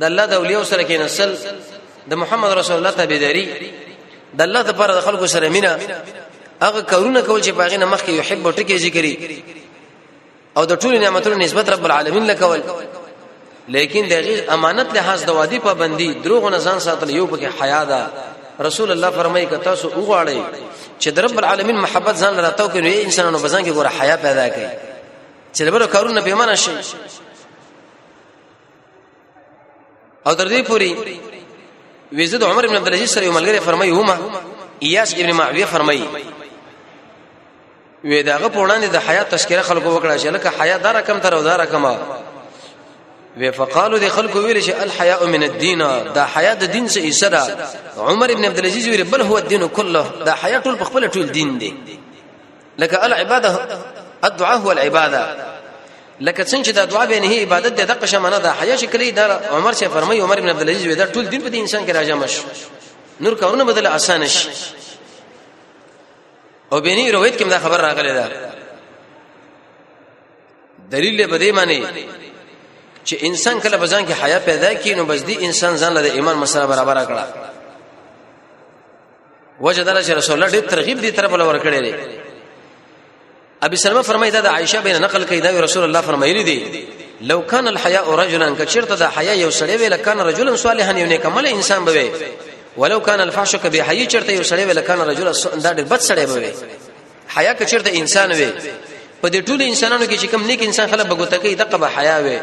د 0.00 0.02
الله 0.10 0.24
د 0.30 0.32
اولیاء 0.40 0.64
سره 0.72 0.82
کې 0.88 0.96
نسل 1.04 1.30
د 2.10 2.22
محمد 2.22 2.50
رسول 2.60 2.76
الله 2.80 2.94
تابعداري 3.00 3.44
د 4.38 4.40
الله 4.46 4.62
لپاره 4.70 4.92
د 4.96 5.00
خلکو 5.06 5.26
سره 5.34 5.48
مینا 5.56 5.72
هغه 6.62 6.80
کارونه 6.82 7.20
کول 7.22 7.42
چې 7.42 7.52
باغې 7.58 7.76
نه 7.82 7.86
مخکې 7.94 8.12
یحب 8.20 8.50
ټکی 8.58 8.76
ذکرې 8.84 9.12
او 10.56 10.62
د 10.70 10.78
ټولو 10.82 10.96
نعمتونو 11.04 11.36
نسبت 11.44 11.66
رب 11.68 11.84
العالمین 11.86 12.24
لکول 12.30 12.60
لیکن 13.74 14.04
دغه 14.14 14.34
امانت 14.56 14.88
لحاظ 14.96 15.20
د 15.30 15.36
وادي 15.38 15.58
پابندي 15.66 16.08
دروغ 16.26 16.42
نه 16.54 16.58
ځان 16.70 16.78
ساتل 16.86 17.10
یو 17.16 17.26
پکې 17.32 17.48
حیا 17.62 17.80
ده 17.90 18.02
رسول 18.68 18.88
الله 18.94 19.10
فرمایي 19.18 19.46
کته 19.52 19.74
سو 19.82 19.86
وغواړي 19.98 20.40
چې 21.02 21.08
د 21.18 21.26
رب 21.26 21.38
العالمین 21.42 21.76
محبت 21.84 22.16
ځان 22.26 22.34
راتاو 22.46 22.68
کې 22.72 22.80
نوې 22.86 22.98
انسانانو 23.10 23.38
بزان 23.44 23.62
کې 23.66 23.72
ګوره 23.76 23.90
حیا 24.00 24.16
پیدا 24.22 24.46
کړي 24.54 24.70
چې 25.56 25.60
دبر 25.70 25.86
کارونه 25.96 26.20
پیمانه 26.28 26.54
شي 26.54 26.72
او 30.26 30.32
تر 30.40 30.48
دې 30.48 30.66
پوری 30.66 31.20
وزید 32.20 32.42
عمر 32.48 32.64
ابن 32.70 32.76
عبد 32.80 32.86
العزيز 32.92 33.10
سره 33.18 33.36
ملګری 33.38 33.62
فرمایي 33.70 33.94
هما 34.00 34.42
ایاس 34.88 35.14
ابن 35.14 35.30
معاویه 35.32 35.64
فرمایي 35.76 36.08
وې 38.06 38.22
داغه 38.24 38.48
په 38.48 38.58
وړاندې 38.58 38.86
د 38.92 38.96
حیا 38.96 39.22
تشکیره 39.22 39.62
خلکو 39.62 39.88
وکړه 39.96 40.18
چې 40.22 40.26
لکه 40.26 40.50
حیا 40.60 40.76
دا 40.76 40.92
رقم 40.92 41.18
تر 41.18 41.34
او 41.34 41.42
دا 41.42 41.56
رقم 41.56 41.84
وې 43.38 43.50
فقالو 43.56 43.96
د 43.98 44.08
خلکو 44.08 44.38
ویل 44.38 44.60
چې 44.62 44.70
الحیاء 44.82 45.24
من 45.26 45.42
الدین 45.42 45.78
دا 46.14 46.26
حیا 46.36 46.54
د 46.54 46.64
دین 46.64 46.88
څخه 46.88 46.98
ایسره 46.98 47.56
عمر 47.98 48.30
ابن 48.30 48.44
عبد 48.44 48.58
العزيز 48.58 48.88
ویل 48.88 49.04
بل 49.04 49.20
هو 49.20 49.36
الدین 49.38 49.68
كله 49.68 50.08
دا 50.24 50.34
حیا 50.42 50.60
ټول 50.60 50.78
په 50.80 50.84
خپل 50.84 51.08
ټول 51.10 51.30
دین 51.32 51.58
دی 51.58 51.74
لکه 52.78 53.04
العباده 53.04 53.68
الدعاء 54.24 54.56
هو 54.58 54.70
العباده 54.70 55.26
لکه 56.20 56.44
څنګه 56.44 56.66
چې 56.66 56.70
دا 56.70 56.84
دعا 56.84 57.04
به 57.04 57.18
نه 57.20 57.34
عبادت 57.40 57.72
ده 57.72 57.84
دغه 57.94 58.06
شمنه 58.06 58.38
ده 58.38 58.52
حیا 58.52 58.76
شکلې 58.76 59.14
دا 59.14 59.40
عمر 59.50 59.72
شه 59.72 59.88
فرمایي 59.88 60.20
عمر 60.20 60.38
ابن 60.38 60.48
عبد 60.48 60.62
العزيز 60.62 60.86
وې 60.94 60.98
دا 60.98 61.06
ټول 61.12 61.28
دین 61.28 61.42
په 61.42 61.50
دې 61.50 61.54
انسان 61.54 61.86
کې 61.86 61.90
راځه 61.90 62.14
مش 62.14 62.32
نور 63.20 63.34
کارونه 63.34 63.64
بدله 63.64 63.94
اسانه 63.96 64.26
شي 64.26 64.48
او 66.72 66.80
بینی 66.80 67.10
روایت 67.12 67.36
کې 67.40 67.46
دا 67.50 67.58
خبر 67.62 67.80
راغلی 67.80 68.12
دا 68.14 68.26
دلیل 70.92 71.26
به 71.26 71.38
دې 71.50 71.54
معنی 71.54 71.84
چې 73.06 73.14
انسان 73.24 73.60
کله 73.60 73.76
بزان 73.76 74.06
کې 74.08 74.22
حیا 74.22 74.38
پیدا 74.44 74.72
کی 74.74 74.94
نو 74.94 75.04
بس 75.04 75.20
دې 75.22 75.42
انسان 75.42 75.76
ځان 75.78 75.92
له 75.94 76.12
ایمان 76.12 76.36
مسله 76.36 76.66
برابر 76.66 77.04
کړه 77.06 77.24
وجه 79.60 79.82
دا 79.82 80.02
چې 80.02 80.10
رسول 80.10 80.36
الله 80.42 80.52
دې 80.60 80.70
ترغیب 80.70 81.00
دې 81.06 81.16
طرف 81.16 81.32
لور 81.34 81.58
کړی 81.60 81.82
دی 81.82 81.94
ابي 83.62 83.76
سلمہ 83.76 84.02
فرمایي 84.02 84.30
دا 84.30 84.50
عائشه 84.52 84.80
بین 84.80 85.00
نقل 85.02 85.24
کوي 85.24 85.40
دا 85.40 85.60
رسول 85.60 85.84
الله 85.84 86.00
فرمایلی 86.00 86.42
دی 86.42 86.86
لو 87.20 87.42
کان 87.42 87.68
الحیاء 87.68 88.14
رجلا 88.16 88.50
کچرته 88.54 88.94
دا 88.96 89.08
حیا 89.18 89.32
یو 89.32 89.50
سړی 89.50 89.80
وی 89.80 89.88
لکان 89.88 90.20
رجلا 90.20 90.56
صالحا 90.56 90.98
یو 90.98 91.06
نیکمل 91.06 91.46
انسان 91.46 91.84
بوي 91.84 92.10
ولو 92.76 93.00
کان 93.00 93.20
الفحش 93.20 93.56
کبی 93.62 93.80
حی 93.88 94.06
چرته 94.06 94.32
یو 94.32 94.42
سړی 94.44 94.64
ویل 94.68 94.80
کان 94.80 95.00
رجل 95.00 95.32
دا 95.64 95.72
ډېر 95.74 95.86
بد 95.92 96.00
سړی 96.00 96.26
به 96.28 96.54
حیا 97.36 97.52
که 97.54 97.64
چرته 97.66 97.90
انسان 97.98 98.32
وي 98.32 98.48
په 99.22 99.28
دې 99.28 99.48
ټول 99.48 99.62
انسانانو 99.62 100.06
کې 100.06 100.18
چې 100.20 100.26
کم 100.30 100.42
نیک 100.46 100.62
انسان 100.62 100.90
خلک 100.90 101.06
بغوته 101.06 101.36
کوي 101.38 101.54
دغه 101.54 101.76
به 101.78 101.88
حیا 101.96 102.18
وي 102.18 102.40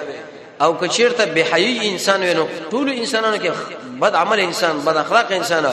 او 0.62 0.74
که 0.80 0.88
چرته 0.88 1.26
به 1.26 1.44
حی 1.52 1.90
انسان 1.92 2.24
وي 2.24 2.34
نو 2.34 2.48
ټول 2.72 2.90
انسانانو 2.94 3.38
کې 3.44 3.52
بد 4.00 4.16
عمل 4.16 4.40
انسان 4.40 4.80
بد 4.82 4.98
اخلاق 4.98 5.32
انسان 5.38 5.66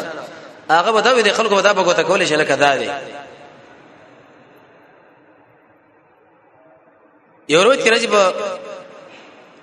هغه 0.70 0.90
به 0.92 1.00
دا 1.00 1.12
وي 1.14 1.30
خلکو 1.32 1.54
به 1.54 1.60
دا 1.62 1.72
بغوته 1.72 2.02
کول 2.02 2.26
شي 2.26 2.36
لکه 2.36 2.54
دا 2.56 2.76
دی 2.76 2.90
یو 7.48 7.62
روایت 7.62 7.80
کې 7.84 7.90
راځي 7.90 8.08
په 8.12 8.32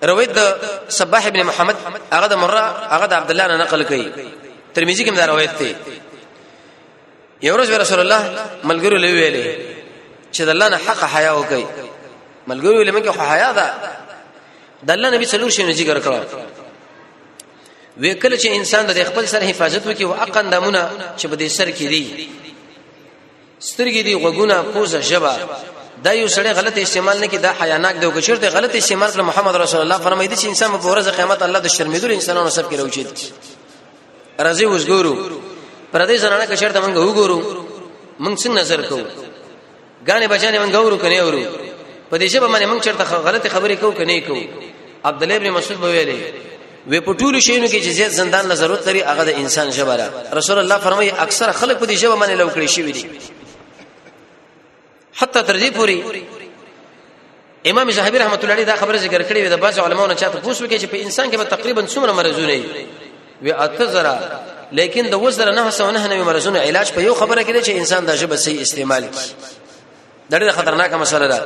روایت 0.07 0.35
د 0.35 0.55
صباح 0.89 1.27
ابن 1.27 1.43
محمد 1.43 1.75
هغه 2.13 2.27
د 2.27 2.33
مره 2.35 2.61
هغه 2.89 3.05
د 3.05 3.13
عبد 3.13 3.31
الله 3.31 3.47
نه 3.47 3.57
نقل 3.57 3.85
کړي 3.87 4.46
ترمذی 4.77 5.03
کې 5.05 5.11
دا 5.17 5.25
روایت 5.27 5.59
دی 5.59 5.75
یو 7.41 7.53
ورځ 7.57 7.69
رسول 7.81 7.99
الله 7.99 8.21
ملګرو 8.63 8.97
لوي 9.03 9.15
ویلې 9.21 9.47
چې 10.33 10.41
د 10.47 10.49
الله 10.49 10.67
نه 10.69 10.77
حق 10.77 11.01
حیا 11.13 11.31
وکي 11.33 11.65
ملګرو 12.47 12.81
لمن 12.87 13.01
کې 13.05 13.09
حیا 13.17 13.51
ده 13.57 13.67
د 14.87 14.91
الله 14.91 15.09
نبی 15.15 15.25
صلی 15.25 15.35
الله 15.35 15.47
علیه 15.47 15.55
وسلم 15.55 15.73
ذکر 15.81 15.97
کړو 16.05 16.19
وکړه 18.01 18.37
چې 18.41 18.47
انسان 18.47 18.85
د 18.85 19.03
خپل 19.09 19.27
سر 19.27 19.41
حفاظت 19.49 19.87
وکي 19.87 20.03
او 20.05 20.13
اقندامونه 20.13 20.89
چې 21.17 21.25
په 21.29 21.35
دې 21.35 21.47
سر 21.57 21.67
کې 21.77 21.87
دي 21.93 22.29
سترګې 23.61 24.03
دي 24.07 24.15
غوګونه 24.15 24.57
پوزه 24.73 25.01
ژبه 25.01 25.33
دا 26.03 26.11
یو 26.11 26.27
سړی 26.29 26.51
غلط 26.59 26.77
استعمال 26.77 27.17
نه 27.19 27.27
کی 27.27 27.37
دا 27.37 27.51
حیاناک 27.61 27.95
دی 27.99 28.05
او 28.05 28.11
کشرته 28.11 28.49
غلط 28.49 28.75
استعمال 28.75 29.11
کړ 29.11 29.21
محمد 29.31 29.55
رسول 29.55 29.81
الله 29.81 29.97
فرمایي 29.97 30.29
چې 30.29 30.45
انسان 30.45 30.71
په 30.77 30.85
ورځ 30.93 31.15
قیامت 31.17 31.41
الله 31.43 31.59
د 31.59 31.67
شرمېدل 31.67 32.11
انسانانو 32.19 32.49
سب 32.49 32.69
کې 32.71 32.75
راوچي 32.77 33.05
راځي 34.45 34.65
اوس 34.65 34.83
ګورو 34.91 35.13
پر 35.91 36.01
دې 36.09 36.15
زنانه 36.23 36.45
کشر 36.51 36.69
ته 36.73 36.79
مونږ 36.83 36.95
وګورو 36.97 37.37
مونږ 38.23 38.35
څنګه 38.41 38.55
نظر 38.61 38.81
کوو 38.89 39.03
غانې 40.07 40.27
بچانې 40.33 40.57
مونږ 40.61 40.73
ګورو 40.77 40.97
کنه 41.03 41.17
اورو 41.19 41.41
په 42.09 42.15
دې 42.19 42.27
شپه 42.33 42.47
باندې 42.53 42.65
مونږ 42.71 42.81
چرته 42.85 43.03
غلطه 43.25 43.49
خبرې 43.49 43.75
کوو 43.81 43.91
کنه 43.99 44.21
کوو 44.27 44.41
عبد 45.09 45.21
الله 45.23 45.35
ابن 45.35 45.49
مسعود 45.51 45.77
ویلې 45.81 46.19
وې 46.89 46.99
په 47.05 47.13
ټولو 47.13 47.39
شیانو 47.47 47.67
کې 47.67 47.79
چې 47.85 47.89
زیات 47.99 48.11
زندان 48.11 48.45
له 48.47 48.55
ضرورت 48.55 48.87
لري 48.87 49.01
هغه 49.03 49.23
د 49.23 49.29
انسان 49.29 49.69
جبره 49.69 50.07
رسول 50.33 50.59
الله 50.59 50.77
فرمایي 50.77 51.11
اکثر 51.11 51.51
خلک 51.51 51.77
په 51.79 51.85
دې 51.85 51.95
شپه 52.01 52.15
باندې 52.21 52.39
لو 52.41 52.49
کړی 52.55 52.67
شي 52.67 52.81
دي 52.81 53.05
حتی 55.19 55.41
تر 55.43 55.59
دې 55.59 55.71
پوري 55.75 56.25
امام 57.69 57.91
زاهبی 57.91 58.17
رحمت 58.17 58.43
الله 58.43 58.53
علیه 58.53 58.65
دا 58.65 58.75
خبره 58.75 58.97
ذکر 58.97 59.21
کړې 59.23 59.49
ده 59.49 59.55
بعض 59.55 59.79
علماونه 59.79 60.13
چاته 60.15 60.39
پوښتنه 60.43 60.67
کوي 60.67 60.79
چې 60.79 60.85
په 60.91 60.97
انسان 61.01 61.31
کې 61.31 61.49
تقریبا 61.55 61.81
څومره 61.87 62.11
مرزونه 62.11 62.63
وی 63.41 63.51
اته 63.51 63.85
زرا 63.85 64.15
لیکن 64.71 65.09
د 65.09 65.13
وزره 65.13 65.51
نه 65.51 65.69
سونه 65.71 66.07
نه 66.07 66.23
مرزونه 66.23 66.59
علاج 66.59 66.91
په 66.93 67.01
یو 67.01 67.15
خبره 67.15 67.43
کې 67.43 67.65
چې 67.67 67.69
انسان 67.69 68.05
د 68.05 68.15
ژبه 68.15 68.35
صحیح 68.35 68.61
استعمال 68.61 69.03
کړي 69.03 69.29
دا 70.29 70.39
ډېر 70.39 70.51
خطرناکه 70.55 70.97
مسله 70.97 71.27
ده 71.27 71.39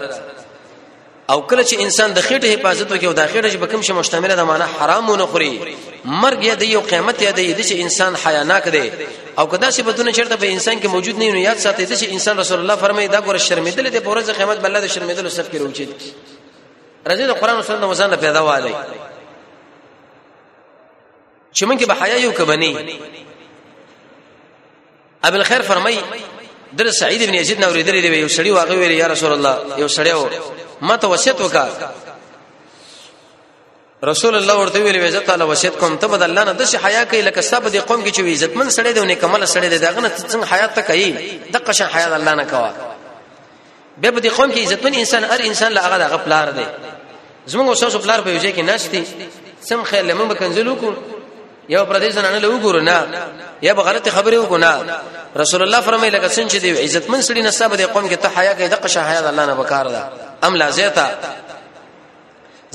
او 1.29 1.41
کله 1.47 1.63
چې 1.63 1.75
انسان 1.79 2.13
د 2.13 2.19
خېټه 2.21 2.45
حفاظت 2.47 2.91
وکړي 2.91 3.03
او 3.05 3.13
د 3.13 3.27
خېټه 3.27 3.49
چې 3.53 3.57
بکم 3.57 3.81
شي 3.81 3.93
مشتمله 3.93 4.35
ده 4.35 4.43
معنی 4.43 4.63
حرامونه 4.79 5.25
خوري 5.25 5.75
مرګ 6.05 6.43
یا 6.43 6.53
د 6.55 6.63
یو 6.63 6.81
قیامت 6.81 7.21
یا 7.21 7.31
د 7.31 7.61
چې 7.61 7.73
انسان 7.73 8.15
حیاناک 8.25 8.69
دی 8.71 8.91
او 9.39 9.47
کدا 9.47 9.71
صفاتونه 9.71 10.11
چیرته 10.11 10.35
په 10.35 10.45
انسان 10.45 10.81
کې 10.81 10.85
موجود 10.85 11.15
نه 11.19 11.25
یاد 11.41 11.57
ساتي 11.59 11.85
د 11.85 11.93
چې 11.99 12.07
انسان 12.11 12.39
رسول 12.39 12.59
الله 12.59 12.75
فرمایي 12.75 13.07
دا 13.07 13.19
ګوره 13.21 13.39
شرمېدل 13.47 13.87
د 13.95 13.97
پورز 14.03 14.29
قیامت 14.29 14.57
بل 14.59 14.81
د 14.81 14.87
شرمېدل 14.87 15.27
صف 15.27 15.51
کې 15.51 15.55
روچي 15.57 15.87
راځي 17.07 17.25
د 17.27 17.31
قران 17.31 17.55
او 17.55 17.61
سنت 17.65 17.83
وزن 17.83 18.15
پیدا 18.19 18.41
والی 18.43 18.73
چې 21.57 21.63
مونږ 21.67 21.79
به 21.89 21.93
حیا 21.95 22.17
یو 22.17 22.31
کبني 22.31 22.69
ابو 25.23 25.35
الخير 25.37 25.61
فرمای 25.61 25.97
در 26.77 26.89
سعید 26.91 27.21
ابن 27.23 27.33
یزید 27.33 27.59
نو 27.63 27.71
ریدل 27.73 28.01
دی 28.01 28.07
یو 28.17 28.27
سړی 28.29 28.49
واغ 28.57 28.69
ویل 28.79 28.91
یا 28.91 29.07
رسول 29.07 29.31
الله 29.33 29.55
یو 29.79 29.87
سړی 29.87 30.07
و 30.19 30.29
ما 30.81 30.95
ته 30.97 31.07
وصیت 31.07 31.41
وکا 31.41 31.65
رسول 34.03 34.35
الله 34.35 34.53
ورته 34.59 34.79
ویل 34.79 34.95
وی 34.97 35.07
عزت 35.07 35.29
الله 35.29 35.45
وصیت 35.45 35.75
کوم 35.77 35.97
ته 35.97 36.07
بد 36.07 36.21
الله 36.21 36.43
نه 36.43 36.51
د 36.53 36.61
حیا 36.75 37.03
کوي 37.05 37.21
لکه 37.21 37.41
سب 37.41 37.67
دي 37.69 37.79
قوم 37.79 38.05
کې 38.05 38.09
چې 38.15 38.19
عزت 38.21 38.55
من 38.57 38.69
سړی 38.69 38.93
دی 38.93 38.99
او 38.99 39.05
نیکمل 39.05 39.45
سړی 39.47 39.65
دی 39.73 39.77
داغه 39.79 39.99
نه 40.01 40.09
څنګه 40.17 40.47
حیات 40.53 40.75
ته 40.75 40.81
کوي 40.81 41.11
د 41.53 41.57
قشن 41.57 41.85
حیا 41.85 42.15
الله 42.15 42.35
نه 42.35 42.45
کوا 42.45 42.71
به 44.01 44.11
په 44.11 44.19
دې 44.21 44.27
قوم 44.27 44.51
کې 44.55 44.59
عزت 44.59 44.83
من 44.85 44.93
انسان 44.93 45.23
هر 45.23 45.39
انسان 45.41 45.71
لا 45.71 45.81
هغه 45.81 45.97
د 45.97 46.13
غفلار 46.13 46.51
دی 46.51 46.65
زمونږ 47.51 47.83
اوسه 47.83 47.99
پلار 47.99 48.21
په 48.21 48.29
یوځای 48.35 48.53
کې 48.55 48.59
ناشتي 48.59 49.03
سم 49.61 49.83
خیر 49.83 50.01
لمن 50.01 50.27
بکنزلو 50.27 50.75
کو 50.75 50.93
یو 51.69 51.85
پردیس 51.85 52.17
نه 52.17 52.37
له 52.39 52.47
وګورو 52.47 52.79
نه 52.79 53.07
یا 53.61 53.73
به 53.73 53.81
غلط 53.81 54.09
خبره 54.09 54.37
وګو 54.37 54.55
نه 54.57 54.97
رسول 55.37 55.63
الله 55.63 55.81
فرمایي 55.81 56.11
لکه 56.11 56.27
څنګه 56.29 56.51
چې 56.51 56.55
دی 56.57 56.83
عزتمن 56.83 57.21
سړي 57.21 57.37
نصاب 57.41 57.75
دي 57.75 57.83
قوم 57.85 58.09
کې 58.09 58.13
ته 58.17 58.29
حیا 58.39 58.53
کوي 58.53 58.67
دغه 58.67 58.87
شه 58.87 59.09
حیا 59.09 59.29
الله 59.29 59.45
نه 59.45 59.53
بکار 59.53 59.87
ده 59.87 60.09
ام 60.43 60.55
لا 60.55 60.69
زیتا 60.69 61.09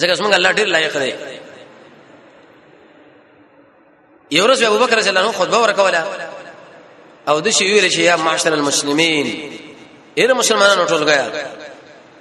ځکه 0.01 0.17
څنګه 0.19 0.35
الله 0.37 0.53
ډیر 0.53 0.67
لایق 0.67 0.97
دی 0.97 1.15
یو 4.31 4.47
ورځ 4.49 4.63
ابو 4.63 4.79
بکر 4.87 4.97
رضی 4.97 5.09
الله 5.09 5.21
عنه 5.21 5.33
خطبه 5.33 5.59
ورکوله 5.63 6.07
او 7.29 7.41
د 7.41 7.49
شی 7.49 7.73
ویل 7.73 7.89
چې 7.93 7.99
یا 7.99 8.17
معاشر 8.17 8.53
المسلمین 8.53 9.51
ایر 10.15 10.33
مسلمانانو 10.35 10.87
ټول 10.87 11.03
غیا 11.11 11.31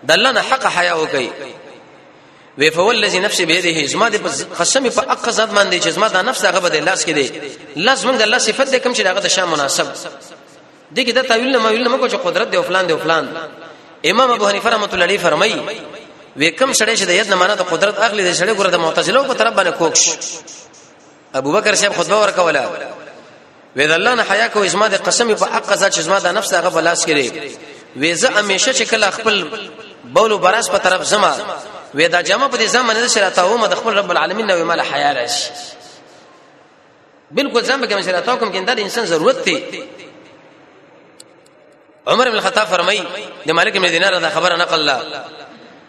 د 0.05 0.11
الله 0.11 0.31
نه 0.31 0.41
حق 0.41 0.65
حیا 0.77 0.93
وکي 0.95 1.29
وی 2.57 2.71
فول 2.71 3.01
لذي 3.01 3.19
نفس 3.19 3.41
بيده 3.41 3.85
زما 3.85 4.09
د 4.09 4.15
قسم 4.59 4.89
په 4.89 4.99
اق 5.11 5.29
ذات 5.29 5.49
باندې 5.49 5.83
چې 5.83 5.87
زما 5.89 6.07
د 6.07 6.15
نفس 6.17 6.45
هغه 6.45 6.59
بده 6.59 6.79
لاس 6.79 7.05
کې 7.05 7.09
دی 7.09 7.31
لاس 7.75 8.03
موږ 8.03 8.15
د 8.15 8.21
الله 8.21 8.37
صفت 8.37 8.69
دی 8.71 8.79
کوم 8.79 8.93
چې 8.95 8.99
هغه 8.99 9.19
د 9.19 9.27
شام 9.27 9.51
مناسب 9.51 9.87
دي 10.91 11.05
کې 11.05 11.09
دا 11.11 11.21
تعویل 11.21 11.51
نه 11.51 11.57
مایل 11.59 11.83
نه 11.83 11.89
مکو 11.89 12.09
چې 12.09 12.13
قدرت 12.15 12.49
دی 12.51 12.61
فلان 12.63 12.87
دی 12.87 12.97
فلان 12.97 13.27
امام 14.05 14.31
ابو 14.31 14.47
حنیفه 14.49 14.69
رحمۃ 14.69 14.93
اللہ 14.93 15.03
علیہ 15.03 15.17
فرمایي 15.21 15.65
وی 16.37 16.51
کوم 16.51 16.71
سړی 16.73 16.99
چې 16.99 17.03
د 17.03 17.09
ید 17.11 17.29
نه 17.29 17.35
معنا 17.35 17.55
د 17.55 17.61
قدرت 17.61 17.99
اخلي 17.99 18.31
د 18.31 18.35
سړی 18.37 18.59
ګره 18.59 18.69
د 18.69 18.75
معتزله 18.75 19.23
په 19.27 19.33
طرف 19.33 19.53
باندې 19.53 19.77
کوکش 19.77 20.09
ابو 21.33 21.51
بکر 21.53 21.75
صاحب 21.75 21.93
خطبه 21.97 22.21
ورکوله 22.21 22.71
وی 23.75 23.87
د 23.87 23.91
الله 23.91 24.13
نه 24.15 24.23
حیا 24.31 24.47
کو 24.47 24.65
زما 24.65 24.87
د 24.87 24.95
قسم 24.95 25.35
په 25.35 25.43
اق 25.51 25.73
ذات 25.73 25.93
چې 25.95 25.99
زما 25.99 26.19
د 26.19 26.27
نفس 26.27 26.53
هغه 26.53 26.69
بلاس 26.69 27.05
کې 27.05 27.11
دی 27.11 27.55
وی 27.95 28.15
زه 28.15 28.29
همیشه 28.29 28.71
چې 28.73 28.81
کله 28.91 29.09
خپل 29.09 29.47
بول 30.03 30.31
و 30.31 30.37
براس 30.37 30.69
په 30.69 30.77
طرف 30.77 31.03
زما 31.07 31.37
وې 31.95 32.07
دا 32.07 32.21
جامه 32.21 32.47
په 32.47 32.57
دې 32.57 32.67
ځم 32.71 32.87
باندې 32.87 33.07
شراته 33.07 33.45
و 33.53 33.57
مد 33.57 33.73
خپل 33.73 33.93
رب 33.97 34.11
العالمین 34.11 34.47
نو 34.47 34.65
مال 34.65 34.81
حیا 34.81 35.11
راش 35.13 35.35
بالکل 37.31 37.61
ځم 37.65 37.83
کې 37.85 38.05
شراته 38.05 38.35
کوم 38.35 38.51
کې 38.51 38.65
دا 38.67 38.71
انسان 38.81 39.05
ضرورت 39.05 39.45
دی 39.45 39.81
عمر 42.07 42.29
بن 42.29 42.35
الخطاب 42.35 42.67
فرمای 42.71 43.03
د 43.45 43.51
مالک 43.51 43.77
بن 43.77 43.91
دینار 43.91 44.19
دا 44.19 44.29
خبره 44.29 44.55
نقل 44.55 44.85
لا 44.85 45.01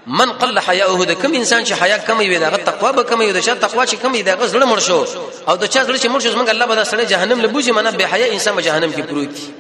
من 0.07 0.33
قل 0.33 0.59
حیاه 0.59 1.05
د 1.05 1.13
کوم 1.23 1.33
انسان 1.35 1.65
چې 1.67 1.73
حیا 1.83 1.99
کم 1.99 2.19
وي 2.19 2.39
دا 2.39 2.57
تقوا 2.57 2.91
به 2.93 3.03
کم 3.03 3.19
وي 3.21 3.33
دا 3.33 3.41
شرط 3.41 3.61
تقوا 3.67 3.87
چې 3.87 3.95
کم 4.03 4.13
وي 4.13 4.23
دا 4.23 4.37
غزړه 4.37 4.77
مړ 4.77 4.79
شو 4.79 5.07
او 5.49 5.57
د 5.57 5.65
چا 5.65 5.87
زړه 5.87 6.01
چې 6.01 6.07
مړ 6.07 6.23
شو 6.23 6.33
څنګه 6.33 6.51
الله 6.51 6.67
به 6.67 6.75
دا 6.75 6.85
سړی 6.85 7.09
جهنم 7.09 7.41
له 7.41 7.49
بوجي 7.49 7.73
منه 7.73 7.91
به 7.91 8.07
حیا 8.15 8.27
انسان 8.33 8.57
به 8.57 8.63
جهنم 8.63 8.93
کې 8.93 9.01
پروت 9.01 9.29
دی 9.29 9.55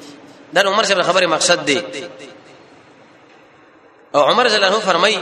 دا 0.52 0.60
عمر 0.68 0.84
سره 0.84 1.02
خبره 1.02 1.26
مقصد 1.26 1.64
دی 1.64 1.80
او 4.14 4.20
عمر 4.30 4.44
رضی 4.44 4.58
فرمای 4.84 5.18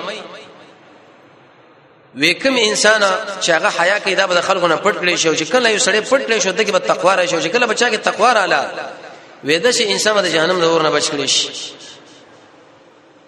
وکم 2.17 2.57
انسان 2.57 3.03
چې 3.41 3.51
هغه 3.51 3.69
حیا 3.81 3.99
کوي 3.99 4.15
دا 4.15 4.27
به 4.27 4.41
خلکو 4.41 4.67
نه 4.69 4.77
پټ 4.77 4.95
کړی 5.03 5.17
شي 5.17 5.37
چې 5.37 5.51
کله 5.53 5.69
یو 5.73 5.79
سړی 5.79 6.07
پټ 6.11 6.23
کړی 6.29 6.39
شي 6.43 6.53
دغه 6.53 6.73
به 6.73 6.79
تقوا 6.79 7.15
راشي 7.15 7.43
چې 7.43 7.47
کله 7.47 7.67
بچا 7.67 7.91
کې 7.91 7.97
تقوا 7.99 8.33
رااله 8.33 8.71
وېدا 9.47 9.71
شي 9.71 9.93
انسان 9.93 10.23
د 10.23 10.27
جهنم 10.27 10.61
د 10.61 10.65
اور 10.65 10.83
نه 10.83 10.91
بچ 10.91 11.11
کړی 11.11 11.25
شي 11.27 11.49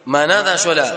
معنا 0.07 0.43
دا 0.43 0.57
شولا 0.57 0.93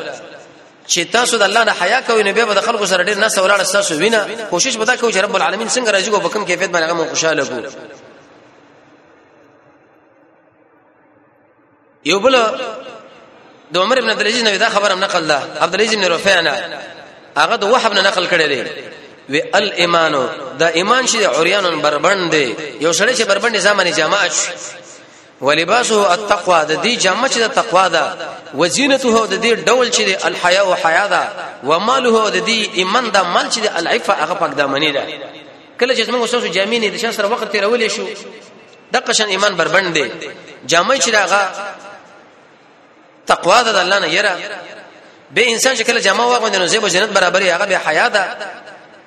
چې 0.87 0.99
تاسو 1.11 1.37
د 1.37 1.41
الله 1.43 1.63
نه 1.63 1.71
حیا 1.81 2.01
کوئ 2.01 2.23
نو 2.23 2.31
به 2.33 2.53
د 2.53 2.61
خلکو 2.61 2.85
سره 2.85 3.03
ډېر 3.03 3.17
نه 3.17 3.27
سوراله 3.29 3.63
تاسو 3.63 3.95
وینه 3.95 4.47
کوشش 4.49 4.77
ودا 4.77 4.95
کوئ 4.95 5.13
چې 5.13 5.17
رب 5.17 5.35
العالمین 5.35 5.67
څنګه 5.69 5.89
راځي 5.89 6.09
کو 6.11 6.19
بکم 6.19 6.45
کیفیت 6.45 6.69
باندې 6.73 6.93
موږ 6.93 7.09
خوشاله 7.09 7.45
کو 7.45 7.53
یو 12.05 12.19
بل 12.19 12.43
د 13.71 13.77
عمر 13.77 13.97
ابن 13.97 14.09
عبد 14.09 14.21
العزيز 14.21 14.43
نو 14.43 14.57
دا 14.57 14.69
خبره 14.69 14.93
نقل 14.95 15.27
ده 15.27 15.39
عبد 15.61 15.73
العزيز 15.75 15.95
بن 15.99 16.05
رفيعه 16.05 16.97
هغه 17.39 17.55
د 17.55 17.63
وحب 17.73 17.93
نه 17.97 18.01
نقل 18.07 18.25
کړي 18.31 18.45
دی 18.51 18.57
و 19.29 19.37
ال 19.59 19.67
ایمانو 19.81 20.23
دا 20.61 20.67
ایمان 20.79 21.03
شي 21.11 21.19
عریان 21.39 21.65
بربند 21.85 22.29
دی 22.35 22.55
یو 22.85 22.93
سره 22.99 23.11
چې 23.17 23.21
بربند 23.31 23.57
زمانه 23.67 23.89
جماعت 23.99 24.35
ولباسه 25.41 26.13
التقوا 26.13 26.63
د 26.63 26.81
دې 26.83 26.93
جامه 27.03 27.27
چې 27.33 27.37
د 27.37 27.47
تقوا 27.59 27.87
ده 27.87 28.05
وزینته 28.53 29.25
د 29.27 29.33
دې 29.45 29.67
ډول 29.69 29.87
چې 29.95 30.01
د 30.09 30.25
الحیا 30.27 30.61
او 30.61 30.73
حیا 30.83 31.07
ده 31.07 31.23
وماله 31.63 32.29
د 32.29 32.37
دې 32.47 32.77
ایمان 32.79 33.11
ده 33.11 33.23
مال 33.23 33.47
چې 33.53 33.59
د 33.59 33.67
العفه 33.79 34.13
هغه 34.13 34.33
پک 34.33 34.51
ده 34.57 34.65
منی 34.67 34.91
ده 34.91 35.03
کله 35.79 35.95
چې 35.95 36.07
موږ 36.07 36.33
اوسو 36.33 36.47
جامینې 36.53 36.89
د 36.93 36.97
شان 36.97 37.11
سره 37.11 37.27
وخت 37.27 37.51
تیرولې 37.51 37.87
شو 37.95 38.07
د 38.93 38.97
قشن 39.07 39.27
ایمان 39.29 39.55
بربند 39.55 39.93
دي 39.93 40.11
جامه 40.65 40.95
چې 40.99 41.09
داغه 41.09 41.51
تقوا 43.27 43.61
ده 43.63 43.71
د 43.71 43.77
الله 43.85 43.99
نه 43.99 44.07
یره 44.07 44.35
به 45.31 45.47
انسان 45.51 45.75
چې 45.77 45.81
کله 45.81 45.99
جامه 46.01 46.23
واغوندي 46.25 46.57
نو 46.57 46.65
زیب 46.67 46.87
جنت 46.87 47.09
برابرۍ 47.17 47.43
هغه 47.43 47.65
به 47.65 47.77
حیا 47.77 48.07
ده 48.07 48.25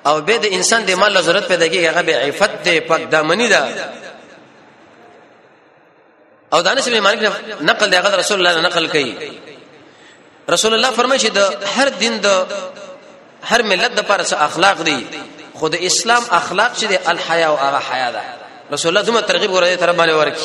او 0.05 0.21
به 0.21 0.37
د 0.37 0.45
انسان 0.45 0.85
د 0.85 0.91
مال 0.91 1.21
ضرورت 1.21 1.47
پیدا 1.47 1.67
کیږي 1.67 1.89
هغه 1.93 2.01
به 2.01 2.15
عفت 2.17 2.63
ده 2.63 2.79
پاک 2.79 3.09
دامنی 3.11 3.47
ده 3.47 3.61
او 6.53 6.61
دانش 6.61 6.87
بن 6.89 6.99
مالک 6.99 7.31
نقل 7.61 7.89
دی 7.89 7.95
هغه 7.97 8.15
رسول 8.17 8.39
الله 8.47 8.61
نقل 8.61 8.89
کړي 8.93 9.09
رسول 10.49 10.73
الله 10.73 10.91
فرمایي 10.91 11.19
چې 11.21 11.25
د 11.31 11.37
هر 11.77 11.87
دین 11.87 12.17
د 12.21 12.45
هر 13.43 13.61
ملت 13.61 13.91
د 13.95 13.99
پرس 14.07 14.33
اخلاق 14.33 14.81
دي 14.81 15.07
خود 15.53 15.75
اسلام 15.75 16.23
اخلاق 16.31 16.77
چې 16.77 16.83
د 16.83 16.99
الحیا 17.09 17.47
او 17.47 17.55
هغه 17.57 17.81
حیا 17.93 18.11
ده 18.11 18.21
رسول 18.71 18.89
الله 18.97 19.11
زموږ 19.21 19.25
ترغیب 19.27 19.51
ورته 19.51 19.75
تر 19.75 19.91
باندې 19.91 20.11
ورکی 20.11 20.41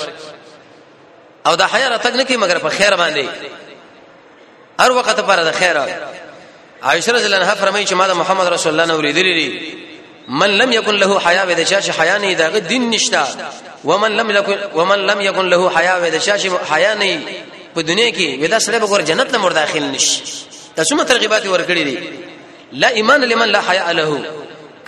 او 1.47 1.55
دا 1.57 1.67
حیا 1.67 1.97
راتګ 1.99 2.07
نه 2.17 2.25
کوي 2.25 2.37
مگر 2.37 2.59
په 2.59 2.69
خیر 2.69 2.97
باندې 2.97 3.27
هر 4.81 4.93
وخت 4.93 5.19
لپاره 5.19 5.43
د 5.45 5.51
خیره 5.53 6.09
عائشه 6.83 7.13
رضی 7.13 7.25
الله 7.27 7.37
عنها 7.37 7.55
فرمایي 7.55 7.87
چې 7.87 7.93
ما 7.93 8.07
د 8.09 8.13
محمد 8.13 8.47
رسول 8.47 8.73
الله 8.81 8.87
نو 8.95 9.01
ریدلې 9.01 9.51
من 10.29 10.51
لم 10.59 10.73
يكن 10.73 10.95
له 10.95 11.21
حیا 11.21 11.45
و 11.49 11.53
د 11.55 11.63
شاش 11.67 11.91
حیا 11.91 12.19
نه 12.19 12.33
دا 12.35 12.59
دین 12.59 12.91
نشتا 12.91 13.29
ومن 13.85 14.13
لم 14.17 14.31
يكن 14.31 14.59
ومن 14.75 14.99
لم 14.99 15.21
يكن 15.21 15.49
له 15.49 15.71
حیا 15.77 15.97
و 16.03 16.09
د 16.11 16.19
شاش 16.19 16.47
حیا 16.71 16.95
نه 16.95 17.21
په 17.77 17.81
دنیا 17.81 18.11
کې 18.13 18.45
ودا 18.45 18.59
سره 18.59 18.79
به 18.79 19.01
جنت 19.03 19.33
نه 19.33 19.39
مور 19.39 19.53
داخل 19.53 19.83
نشي 19.83 20.23
تاسو 20.77 20.97
ما 20.97 21.03
ترغيبات 21.05 21.43
ورکړي 21.47 21.85
دي 21.91 21.99
لا 22.73 22.89
ایمان 22.89 23.21
لمن 23.25 23.47
لا 23.49 23.61
حیا 23.71 23.93
له 23.93 24.25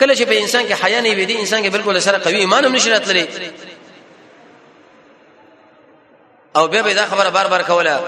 کله 0.01 0.15
چې 0.15 0.21
په 0.23 0.33
انسان 0.33 0.69
کې 0.69 0.85
حیا 0.85 1.01
نه 1.01 1.11
وي 1.15 1.25
دي 1.25 1.41
انسان 1.41 1.65
کې 1.65 1.73
بالکل 1.73 2.03
سره 2.03 2.19
قوي 2.19 2.37
ایمان 2.37 2.65
هم 2.65 2.77
نشي 2.77 2.91
راتللی 2.91 3.27
او 6.57 6.69
بیا 6.69 6.83
به 6.83 6.93
دا 6.93 7.07
خبره 7.07 7.31
بار 7.31 7.47
بار 7.47 7.63
کوله 7.63 8.01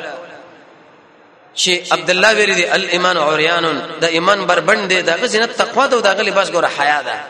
چې 1.54 1.92
عبد 1.92 2.10
الله 2.10 2.32
ویری 2.34 2.54
دی 2.54 2.66
الایمان 2.66 3.16
اوریان 3.16 3.82
د 4.00 4.04
ایمان 4.04 4.44
بربند 4.46 4.88
دی 4.88 5.02
دغه 5.02 5.26
زینت 5.26 5.50
تقوا 5.56 5.86
ده 5.86 6.00
دغه 6.00 6.22
لباس 6.22 6.50
ګوره 6.50 6.68
حیا 6.80 7.02
ده 7.02 7.20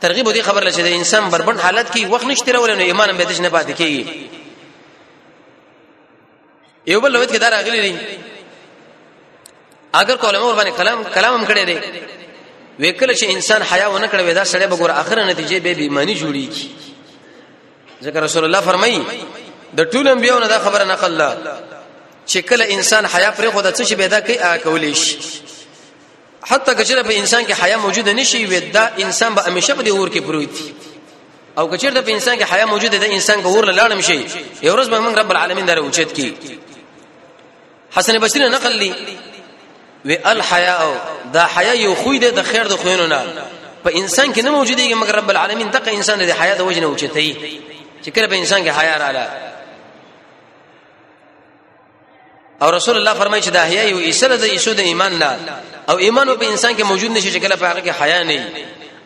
ترغیب 0.00 0.32
دې 0.32 0.40
خبر 0.40 0.64
لشه 0.64 0.82
د 0.82 0.86
انسان 0.86 1.30
بربند 1.30 1.60
حالت 1.60 1.90
کې 1.96 2.00
وخت 2.04 2.24
نشته 2.24 2.52
راول 2.52 2.76
نو 2.76 2.84
ایمان 2.84 3.16
به 3.16 3.24
دې 3.24 3.40
نه 3.40 3.48
پاتې 3.50 3.78
کیږي 3.78 4.06
یو 6.86 7.00
بل 7.00 7.12
لوت 7.12 7.32
کې 7.32 7.36
دا 7.36 7.48
راغلی 7.50 7.80
دی 7.82 7.98
اگر 9.92 10.16
کولم 10.16 10.56
باندې 10.58 10.78
کلام 10.78 11.04
کلام 11.14 11.34
هم 11.34 11.46
کړی 11.46 11.64
دی 11.66 11.78
وکله 12.80 13.14
چې 13.14 13.24
انسان 13.24 13.62
حیا 13.62 13.88
ونه 13.88 14.08
کړی 14.12 14.20
ودا 14.28 14.44
سړی 14.44 14.66
به 14.70 14.76
ګوره 14.76 14.90
اخر 14.92 15.24
نتیجه 15.24 15.58
به 15.62 15.74
بیمانی 15.74 16.14
جوړیږي 16.20 16.66
ځکه 18.04 18.16
رسول 18.20 18.44
الله 18.44 18.60
فرمایي 18.60 19.04
د 19.76 19.84
ټول 19.90 20.06
انبیانو 20.08 20.46
دا 20.46 20.58
خبره 20.58 20.84
نقل 20.84 21.04
الله 21.20 21.56
چې 22.32 22.38
کله 22.50 22.64
انسان 22.76 23.04
حیا 23.14 23.30
پرې 23.38 23.48
خو 23.54 23.60
د 23.66 23.74
څه 23.76 23.82
شي 23.88 23.94
پیدا 24.02 24.18
کوي 24.26 24.36
آ 24.50 24.52
کولی 24.62 24.92
شي 24.94 25.14
حتی 26.50 26.72
کچره 26.80 27.02
په 27.02 27.12
انسان 27.20 27.42
کې 27.48 27.54
حیا 27.62 27.76
موجود 27.84 28.08
نشي 28.20 28.40
وې 28.48 28.60
دا 28.76 28.84
انسان 29.06 29.34
به 29.38 29.42
همیشه 29.52 29.74
په 29.80 29.90
اور 29.96 30.08
کې 30.14 30.20
پروت 30.26 30.54
او 31.58 31.64
کچره 31.74 32.00
په 32.00 32.12
انسان 32.12 32.34
کې 32.40 32.46
حیا 32.54 32.66
موجود 32.72 32.90
ده 32.98 33.06
انسان 33.18 33.40
به 33.48 33.52
اور 33.56 33.68
لاړم 33.76 34.00
شي 34.08 34.18
یو 34.62 34.72
ورځ 34.76 34.88
به 34.92 34.98
موږ 35.04 35.14
رب 35.22 35.30
العالمین 35.36 35.66
دره 35.66 35.80
اوچت 35.86 36.12
کی 36.20 36.34
حسن 37.98 38.18
بصری 38.24 38.48
نقل 38.56 38.72
لی 38.82 38.92
و 40.04 40.16
الحیا 40.28 40.76
دا 41.34 41.46
حیا 41.56 41.74
یو 41.80 41.94
خوې 41.94 42.18
ده 42.26 42.30
د 42.42 42.52
خیر 42.52 42.64
د 42.74 42.84
خوینو 42.84 43.06
نه 43.14 43.22
په 43.84 43.90
انسان 43.94 44.34
کې 44.34 44.42
نه 44.42 44.50
موجودېږي 44.50 44.96
مګر 45.02 45.14
رب 45.22 45.30
العالمین 45.34 45.70
دغه 45.78 45.90
انسان 46.00 46.18
د 46.26 46.30
حیا 46.42 46.54
د 46.60 46.68
وجنه 46.68 46.86
اوچتای 46.92 47.32
چې 48.04 48.08
کله 48.08 48.26
په 48.26 48.34
انسان 48.34 48.60
کې 48.64 48.72
حیا 48.80 48.96
رااله 49.02 49.50
او 52.62 52.70
رسول 52.70 52.96
الله 52.96 53.14
فرمایي 53.14 53.42
چې 53.42 53.48
د 53.50 53.56
حیا 53.56 53.82
یو 53.82 53.98
اصل 53.98 54.36
د 54.36 54.44
ایسو 54.44 54.72
د 54.72 54.80
ایمان 54.80 55.12
نه 55.22 55.30
او 55.90 55.96
ایمان 55.96 56.34
په 56.36 56.44
انسان 56.46 56.72
کې 56.78 56.82
موجود 56.82 57.10
نشي 57.10 57.32
چې 57.32 57.38
کله 57.44 57.56
په 57.56 57.66
هغه 57.70 57.80
کې 57.86 58.02
حیا 58.02 58.22
نه 58.22 58.44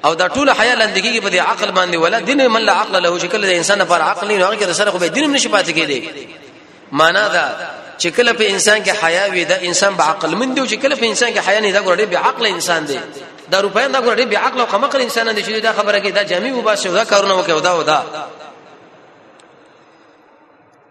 او 0.04 0.14
دا 0.14 0.28
ټول 0.28 0.48
حیا 0.60 0.74
لندګي 0.74 1.20
په 1.22 1.28
دې 1.30 1.38
عقل 1.50 1.70
باندې 1.72 1.94
ولا 1.96 2.20
دین 2.20 2.48
من 2.48 2.60
لا 2.62 2.72
عقل 2.72 3.02
له 3.02 3.18
شکل 3.18 3.46
د 3.46 3.50
انسان 3.50 3.84
پر 3.84 4.00
عقل 4.02 4.28
نه 4.38 4.44
هغه 4.46 4.56
کې 4.56 4.72
سره 4.72 4.90
خو 4.90 4.98
به 4.98 5.06
دین 5.06 5.32
نشي 5.32 5.48
پاتې 5.48 5.70
کېدی 5.78 6.00
معنا 6.92 7.28
دا 7.28 7.48
چې 7.98 8.06
کله 8.06 8.32
په 8.32 8.42
انسان 8.50 8.84
کې 8.84 9.04
حیا 9.04 9.26
وي 9.30 9.44
دا 9.44 9.56
انسان 9.60 9.94
به 9.96 10.02
عقل 10.04 10.34
مند 10.34 10.60
دی 10.60 10.68
چې 10.76 10.80
کله 10.82 10.96
په 10.96 11.04
انسان 11.04 11.34
کې 11.34 11.38
حیا 11.48 11.60
نه 11.60 11.70
دا 11.72 11.80
ګورې 11.84 12.04
به 12.10 12.18
عقل 12.18 12.46
انسان 12.46 12.84
دی 12.86 12.98
دا 13.50 13.60
روپیا 13.60 13.88
دا 13.88 14.00
ګورې 14.00 14.22
به 14.22 14.38
عقل 14.38 14.60
او 14.60 14.66
قمقل 14.66 15.00
انسان 15.00 15.34
دی 15.34 15.42
چې 15.42 15.62
دا 15.62 15.72
خبره 15.72 15.98
کې 16.00 16.12
دا 16.14 16.22
جامع 16.22 16.52
وباسه 16.54 16.90
دا 16.90 17.04
کارونه 17.04 17.42
وکړه 17.44 17.62
دا 17.62 17.72
ودا 17.78 18.04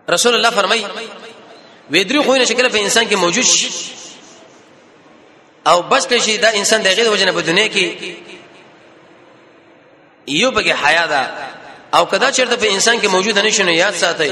رسول 0.10 0.36
الله 0.36 0.50
فرمایي 0.50 0.86
وې 1.92 2.04
درې 2.04 2.22
خوینه 2.26 2.46
شکل 2.46 2.70
په 2.70 2.78
انسان 2.80 3.06
کې 3.12 3.16
موجود 3.16 3.44
شي 3.46 3.68
او 5.70 5.82
بس 5.82 6.08
کې 6.08 6.18
شي 6.26 6.38
دا 6.38 6.50
انسان 6.50 6.82
دغه 6.84 7.04
د 7.04 7.08
وجنه 7.08 7.32
په 7.32 7.42
دنیا 7.50 7.68
کې 7.68 7.86
یو 10.28 10.52
بګه 10.52 10.76
حیا 10.84 11.06
ده 11.08 11.22
او 11.94 12.06
کدا 12.06 12.32
چیرته 12.32 12.56
په 12.56 12.72
انسان 12.72 13.02
کې 13.02 13.08
موجود 13.18 13.40
نه 13.40 13.50
شونه 13.52 13.76
یاد 13.76 13.94
ساتي 13.96 14.32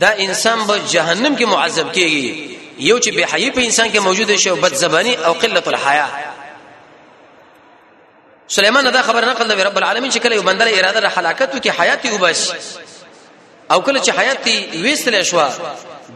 دا 0.00 0.10
انسان 0.10 0.66
به 0.66 0.78
جهنم 0.92 1.36
کې 1.36 1.44
معذب 1.44 1.92
کیږي 1.92 2.84
یو 2.90 2.98
چې 3.00 3.08
به 3.14 3.26
حیا 3.34 3.50
په 3.52 3.60
انسان 3.64 3.92
کې 3.92 3.98
موجود 3.98 4.36
شي 4.36 4.48
او 4.50 4.56
بد 4.56 4.74
زبانی 4.74 5.14
او 5.16 5.32
قلت 5.32 5.68
الحیا 5.68 6.06
سليمان 8.58 8.90
دا 8.92 9.02
خبر 9.02 9.24
نقل 9.24 9.48
د 9.48 9.60
رب 9.66 9.76
العالمین 9.78 10.10
چې 10.10 10.18
کله 10.18 10.34
یو 10.34 10.42
بندر 10.42 10.66
اراده 10.74 11.00
د 11.00 11.06
حلاکت 11.16 11.54
وکي 11.54 11.70
حیات 11.80 12.04
یوبس 12.06 12.50
او 13.72 13.82
کله 13.82 14.00
چې 14.02 14.08
حیات 14.18 14.46
وېستل 14.82 15.22
شو 15.22 15.46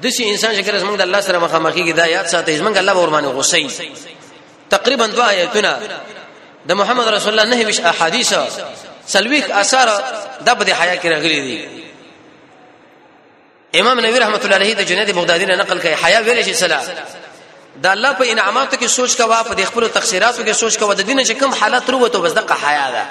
د 0.03 0.07
شي 0.09 0.31
انسان 0.31 0.55
شکر 0.57 0.79
زمنګ 0.79 0.97
د 0.99 1.01
الله 1.01 1.21
سره 1.21 1.39
مخامخي 1.39 1.83
کی 1.85 1.93
دا 1.93 2.07
یاد 2.07 2.27
ساتي 2.27 2.57
زمنګ 2.59 2.77
الله 2.77 2.95
ور 2.97 3.11
باندې 3.11 3.35
غوسي 3.35 3.71
تقریبا 4.71 5.07
دوا 5.07 5.27
آیتونه 5.29 5.79
د 6.69 6.73
محمد 6.73 7.09
رسول 7.09 7.39
الله 7.39 7.57
نه 7.57 7.67
ویش 7.67 7.81
احادیث 7.81 8.35
سلویک 9.07 9.51
اثر 9.51 9.89
د 10.47 10.51
بده 10.51 10.75
حیا 10.83 10.97
کې 11.01 11.05
راغلي 11.07 11.41
دي 11.41 11.69
امام 13.81 14.01
نووي 14.01 14.19
رحمت 14.19 14.45
الله 14.45 14.57
علیه 14.57 14.75
د 14.75 14.83
جنید 14.83 15.11
بغدادي 15.15 15.47
نه 15.47 15.57
نقل 15.57 15.79
کوي 15.81 15.95
حیا 15.95 16.21
ویل 16.21 16.45
شي 16.45 16.55
سلام 16.55 16.83
دا 17.83 17.91
الله 17.93 18.13
په 18.13 18.23
انعاماتو 18.25 18.77
کې 18.77 18.87
سوچ 18.87 19.17
کوا 19.17 19.43
په 19.43 19.65
خپل 19.65 19.89
تقصیراتو 19.89 20.45
کې 20.47 20.51
سوچ 20.51 20.79
کوا 20.79 20.95
د 20.95 21.01
دین 21.01 21.25
چې 21.25 21.33
کم 21.33 21.51
حالت 21.55 21.91
روته 21.91 22.19
بس 22.19 22.33
دغه 22.33 22.55
حیا 22.65 22.91
ده 22.91 23.05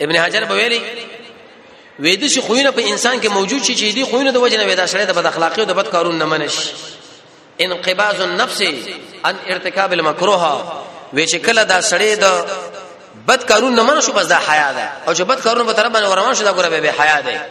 ابن 0.00 0.16
حجر 0.16 0.44
بویلی 0.44 0.80
وېد 1.98 2.26
شي 2.26 2.40
خوینه 2.40 2.70
په 2.70 2.80
انسان 2.88 3.20
کې 3.20 3.28
موجود 3.30 3.62
شي 3.62 3.74
چې 3.76 3.94
دې 3.96 4.10
خوینه 4.10 4.30
د 4.32 4.36
وجنه 4.36 4.64
وېدا 4.66 4.84
شړې 4.92 5.04
د 5.08 5.12
بد 5.14 5.26
اخلاقی 5.26 5.60
او 5.60 5.66
د 5.66 5.72
بد 5.72 5.88
کارون 5.88 6.18
نه 6.18 6.24
منش 6.24 6.56
انقباض 7.60 8.20
النفس 8.20 8.60
ان 8.62 9.36
ارتکاب 9.46 9.92
المکروه 9.92 10.72
وې 11.16 11.28
چې 11.28 11.34
کله 11.46 11.62
دا 11.64 11.80
سړې 11.82 12.22
د 12.22 12.44
بد 13.26 13.44
کارون 13.44 13.74
نه 13.74 13.82
منشو 13.82 14.12
بس 14.12 14.26
دا 14.26 14.38
حیا 14.48 14.72
ده 14.72 14.90
او 15.08 15.14
چې 15.14 15.20
بد 15.20 15.40
کارون 15.42 15.66
په 15.66 15.72
طرف 15.72 15.92
باندې 15.92 16.06
ورمان 16.10 16.34
شو 16.34 16.44
دا 16.44 16.52
ګره 16.52 16.68
به 16.68 16.92
حیا 17.02 17.20
ده 17.20 17.46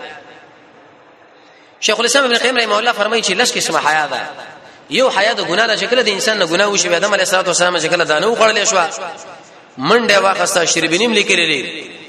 شیخ 1.80 2.00
الاسلام 2.00 2.26
ابن 2.26 2.38
قیم 2.38 2.58
رحمه 2.58 2.78
الله 2.78 2.92
فرمایي 2.92 3.22
چې 3.24 3.32
لږ 3.34 3.56
قسمه 3.58 3.80
حیا 3.90 4.08
ده 4.08 4.22
یو 4.90 5.10
حیا 5.10 5.34
د 5.34 5.42
ګناه 5.48 5.68
د 5.68 5.76
شکل 5.76 6.04
د 6.04 6.10
انسان 6.10 6.38
نه 6.38 6.48
ګناه 6.48 6.68
وشي 6.68 6.96
ادم 6.96 7.14
علیه 7.14 7.26
السلام 7.44 7.80
شکل 7.80 8.06
دا 8.06 8.20
نه 8.20 8.36
وخړلې 8.36 8.68
شو 8.70 8.80
منډه 9.78 10.18
واخسته 10.24 10.66
شربینیم 10.66 11.14
لیکلې 11.24 12.01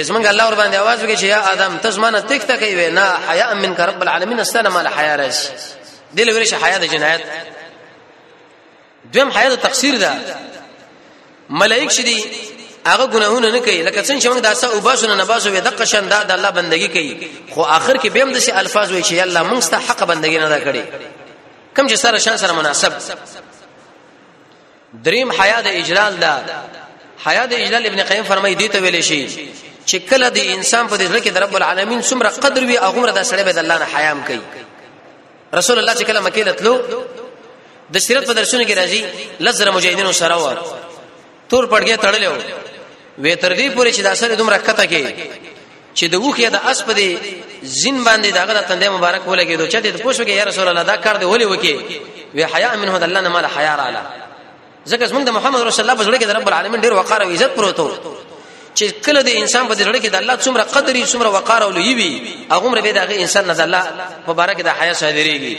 زمنګ 0.00 0.26
الله 0.26 0.46
ور 0.48 0.54
باندې 0.54 0.76
आवाज 0.76 0.98
وکړي 1.02 1.16
چې 1.16 1.22
یا 1.24 1.52
ادم 1.52 1.78
تاسو 1.78 2.00
مانه 2.00 2.20
تک 2.20 2.42
تک 2.42 2.60
وي 2.62 2.90
نه 2.90 3.06
حیا 3.28 3.54
من 3.54 3.74
رب 3.76 4.02
العالمین 4.02 4.38
السلام 4.38 4.76
علی 4.76 4.88
حیا 4.98 5.16
راشي 5.16 5.48
دل 6.14 6.28
ویل 6.30 6.44
شي 6.46 6.56
حیا 6.64 6.78
د 6.78 6.84
جنایت 6.92 7.20
دویم 9.14 9.30
حیا 9.30 9.48
د 9.54 9.56
تقصیر 9.56 9.98
ده 9.98 10.12
ملائک 11.48 11.90
شدي 11.90 12.24
هغه 12.86 13.06
ګناهونه 13.06 13.50
نه 13.50 13.58
کوي 13.58 13.82
لکه 13.82 14.02
څنګه 14.02 14.22
چې 14.22 14.26
موږ 14.26 14.38
داسه 14.38 14.72
او 14.72 14.80
باسونه 14.80 15.14
نه 15.14 15.24
باسو 15.24 15.50
وي 15.50 15.60
د 15.60 15.68
قشن 15.68 16.08
دا 16.08 16.22
د 16.22 16.30
الله 16.32 16.50
بندگی 16.50 16.88
کوي 16.88 17.28
خو 17.50 17.62
آخر 17.62 17.96
کې 17.98 18.06
به 18.06 18.22
هم 18.22 18.32
دسي 18.32 18.52
الفاظ 18.52 18.92
وي 18.92 19.02
چې 19.02 19.12
الله 19.12 19.42
موږ 19.50 19.68
ته 19.70 19.76
حق 19.78 20.04
بندگی 20.04 20.38
نه 20.38 20.48
دا 20.48 20.60
کړي 20.72 20.82
کم 21.76 21.88
چې 21.88 21.94
سره 21.94 22.18
شان 22.18 22.36
سره 22.38 22.52
مناسب 22.52 22.92
دریم 25.04 25.30
حیا 25.42 25.60
د 25.60 25.66
اجلال 25.66 26.16
ده 26.20 26.32
حیا 27.26 27.46
د 27.46 27.52
اجلال 27.54 27.86
ابن 27.86 28.02
قیم 28.02 28.24
فرمایي 28.24 28.54
دی 28.54 28.68
ته 28.68 28.78
ویل 28.78 29.00
شي 29.02 29.48
چې 29.90 29.98
کله 30.10 30.28
د 30.30 30.38
انسان 30.56 30.84
په 30.90 30.96
دې 31.00 31.20
کې 31.24 31.30
د 31.34 31.38
رب 31.44 31.54
العالمین 31.60 32.00
څومره 32.08 32.28
قدر 32.44 32.62
وي 32.68 32.76
هغه 32.86 32.98
مره 33.02 33.12
د 33.18 33.22
سړی 33.30 33.42
به 33.48 33.52
د 33.52 33.58
الله 33.62 33.76
نه 33.82 33.86
حیا 33.94 34.12
کوي 34.26 34.44
رسول 35.58 35.76
الله 35.80 35.94
چې 35.98 36.04
کله 36.08 36.20
مکه 36.26 36.42
لتلو 36.48 36.74
د 37.94 37.98
سیرت 38.06 38.24
په 38.28 38.32
درسونو 38.38 38.64
کې 38.68 38.74
راځي 38.80 39.00
لزر 39.46 39.66
مجاهدینو 39.76 40.12
سره 40.20 40.36
و 40.36 40.46
تور 41.50 41.64
پړګې 41.72 41.96
تړلې 42.04 42.28
و 42.32 42.34
وې 43.22 43.34
تر 43.42 43.52
دې 43.58 43.66
پورې 43.76 43.90
چې 43.96 44.00
د 44.06 44.14
سره 44.14 44.32
دومره 44.34 44.58
کته 44.58 44.84
کې 44.92 45.02
چې 45.98 46.04
د 46.12 46.14
وخه 46.24 46.48
د 46.48 46.56
اس 46.70 46.82
په 46.86 46.92
دې 46.94 47.08
زین 47.80 48.04
باندې 48.06 48.30
داغه 48.38 48.52
د 48.58 48.60
تندې 48.70 48.88
مبارک 48.96 49.22
ولګېدو 49.30 49.66
چې 49.72 49.78
ته 49.84 49.98
پوښوږې 50.04 50.34
یا 50.40 50.44
رسول 50.44 50.68
الله 50.68 50.82
دا 50.82 50.96
کار 50.96 51.16
دی 51.16 51.26
ولې 51.32 51.46
وکي 51.52 51.74
وې 52.36 52.44
حیا 52.54 52.76
منه 52.76 52.98
د 52.98 53.02
الله 53.04 53.20
نه 53.20 53.28
مال 53.28 53.44
حیا 53.56 53.74
رااله 53.76 54.02
ځکه 54.90 55.04
زمونږ 55.10 55.24
د 55.26 55.30
محمد 55.36 55.60
رسول 55.62 55.90
الله 55.90 55.96
په 56.04 56.08
ځړ 56.10 56.20
کې 56.22 56.26
د 56.26 56.32
رب 56.38 56.46
العالمین 56.48 56.80
ډیر 56.80 56.92
وقار 56.92 57.22
او 57.22 57.30
عزت 57.34 57.50
پروت 57.56 57.78
چې 58.78 58.86
کله 59.06 59.20
د 59.22 59.28
انسان 59.40 59.64
په 59.70 59.74
دړه 59.80 59.98
کې 60.04 60.08
د 60.08 60.16
الله 60.22 60.36
څومره 60.44 60.62
قدرې 60.74 61.02
څومره 61.12 61.28
وقار 61.36 61.60
او 61.64 61.70
لوی 61.76 61.92
وي 61.98 62.10
هغه 62.52 62.80
به 62.84 62.92
دغه 62.98 63.14
انسان 63.24 63.44
نه 63.50 63.54
د 63.54 63.60
الله 63.66 63.84
مبارک 64.28 64.58
د 64.64 64.68
حیا 64.78 64.92
صادريږي 65.02 65.56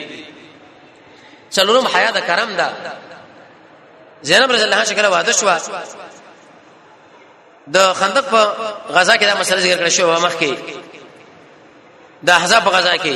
څلورم 1.56 1.88
حیا 1.96 2.12
د 2.12 2.20
کرم 2.28 2.52
ده 2.60 2.68
زینب 4.24 4.52
رضی 4.52 4.64
الله 4.64 4.76
عنها 4.76 4.92
شکل 4.92 5.06
واده 5.06 5.32
شو 5.32 5.46
د 7.76 7.94
خندق 7.96 8.26
په 8.34 8.40
غزا 8.96 9.16
کې 9.18 9.26
دا 9.30 9.36
مسله 9.42 9.60
ذکر 9.62 9.84
کړې 9.84 9.90
شو 9.90 10.16
مخکې 10.28 10.52
د 12.24 12.30
احزاب 12.32 12.64
په 12.64 12.70
غزا 12.76 12.96
کې 12.98 13.16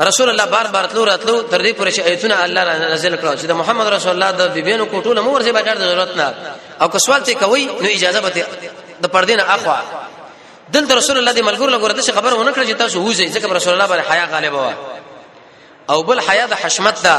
رسول 0.00 0.30
الله 0.30 0.44
بار 0.46 0.66
بار 0.66 0.86
تلو 0.86 1.04
راتلو 1.04 1.42
تر 1.42 1.60
دې 1.70 1.74
پورې 1.78 1.90
چې 1.96 2.00
ایتونه 2.00 2.44
الله 2.44 2.62
را 2.64 2.78
نازل 2.78 3.16
کړو 3.18 3.34
چې 3.40 3.44
د 3.50 3.52
محمد 3.52 3.86
رسول 3.86 4.10
الله 4.22 4.30
د 4.46 4.52
بیبینو 4.54 4.86
کوټو 4.92 5.06
له 5.12 5.20
مور 5.22 5.40
څخه 5.40 5.52
بغیر 5.52 5.78
ضرورت 5.78 6.16
نه 6.16 6.34
او 6.80 6.88
که 6.88 6.98
سوال 6.98 7.20
ته 7.24 7.34
کوي 7.34 7.64
نو 7.64 7.88
اجازه 7.90 8.20
به 8.20 8.30
د 9.02 9.06
پردین 9.14 9.40
اخوا 9.40 9.78
دلته 10.72 10.94
رسول 10.94 11.18
الله 11.18 11.32
دې 11.34 11.40
ملګر 11.48 11.68
لګور 11.70 11.92
د 11.92 12.00
خبره 12.14 12.34
ونه 12.40 12.52
کړ 12.56 12.62
چې 12.68 12.74
تاسو 12.78 12.98
وځي 13.06 13.26
ځکه 13.28 13.46
رسول 13.58 13.72
الله 13.72 13.86
باندې 13.92 14.10
حیا 14.10 14.24
غالب 14.26 14.54
و 14.54 14.72
او 15.90 16.02
بل 16.02 16.20
حیا 16.20 16.46
د 16.46 16.54
حشمت 16.54 17.02
دا 17.02 17.16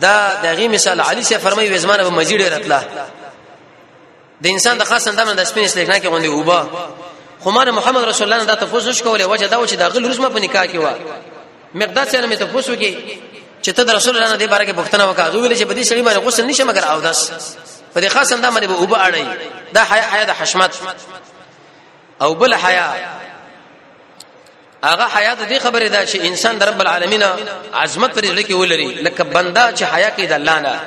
دا 0.00 0.40
دغه 0.42 0.68
مثال 0.68 1.00
علي 1.00 1.22
سے 1.24 1.38
فرمایي 1.38 1.74
وزمانه 1.74 2.02
به 2.02 2.10
مزید 2.10 2.42
راتلا 2.42 2.82
د 4.42 4.46
انسان 4.46 4.78
د 4.78 4.82
خاص 4.84 5.08
اندام 5.08 5.32
د 5.32 5.44
سپین 5.44 5.64
اسلیک 5.64 5.88
نه 5.88 6.00
کې 6.00 6.06
غونډي 6.06 6.28
وبا 6.28 6.66
خمر 7.44 7.70
محمد 7.70 8.04
رسول 8.04 8.32
الله 8.32 8.44
دا 8.44 8.54
تفوس 8.54 8.86
نش 8.86 9.02
کوله 9.02 9.26
وجه 9.26 9.46
دا 9.46 9.58
و 9.60 9.66
چې 9.66 9.74
دا 9.74 9.88
غل 9.88 10.10
رسمه 10.10 10.28
په 10.28 10.38
نکاح 10.40 10.64
کې 10.66 10.76
و 10.76 10.88
مقدار 11.74 12.04
سره 12.08 12.26
مې 12.32 12.38
تفوس 12.38 12.68
وکي 12.70 13.18
چې 13.62 13.70
ته 13.74 13.94
رسول 13.96 14.16
الله 14.16 14.38
دې 14.38 14.50
بارے 14.50 14.66
کې 14.66 14.74
پوښتنه 14.74 15.04
وکړه 15.10 15.30
غوړي 15.34 15.58
چې 15.60 15.64
بدی 15.64 15.82
شړې 15.84 16.02
باندې 16.08 16.24
غسل 16.26 16.46
نشه 16.46 16.64
مگر 16.64 16.84
او 16.84 17.00
داس 17.00 17.30
په 17.96 18.00
دې 18.00 18.08
خاص 18.08 18.32
اندام 18.32 18.54
باندې 18.60 18.68
وبا 18.70 19.06
اړي 19.08 19.24
دا 19.72 19.82
حیا 19.90 20.02
حیا 20.12 20.24
د 20.24 20.30
حشمت 20.40 20.74
او 22.22 22.34
بل 22.34 22.54
حیا 22.54 22.88
هغه 24.84 25.06
حیا 25.16 25.34
د 25.34 25.48
دې 25.50 25.58
خبره 25.64 25.88
ده 25.88 26.06
چې 26.06 26.16
انسان 26.28 26.58
د 26.58 26.62
رب 26.62 26.80
العالمین 26.80 27.22
عظمت 27.74 28.18
پر 28.18 28.24
لکه 28.24 28.54
ولري 28.56 28.86
لکه 28.94 29.24
بندا 29.24 29.72
چې 29.76 29.82
حیا 29.82 30.10
کوي 30.10 30.26
د 30.26 30.32
الله 30.32 30.58
نه 30.58 30.80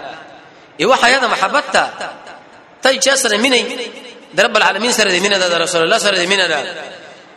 یو 0.79 0.93
حیا 0.93 1.19
د 1.19 1.25
محبت 1.33 1.63
ته 1.71 1.89
ته 2.81 2.93
چې 3.01 3.15
سره 3.15 3.37
مینې 3.37 3.63
د 4.33 4.41
رب 4.41 4.55
العالمین 4.57 4.91
سره 4.93 5.09
د 5.11 5.19
مینې 5.23 5.37
د 5.53 5.53
رسول 5.53 5.81
الله 5.81 5.97
سره 5.97 6.17
د 6.17 6.29
مینې 6.29 6.47
ده 6.47 6.75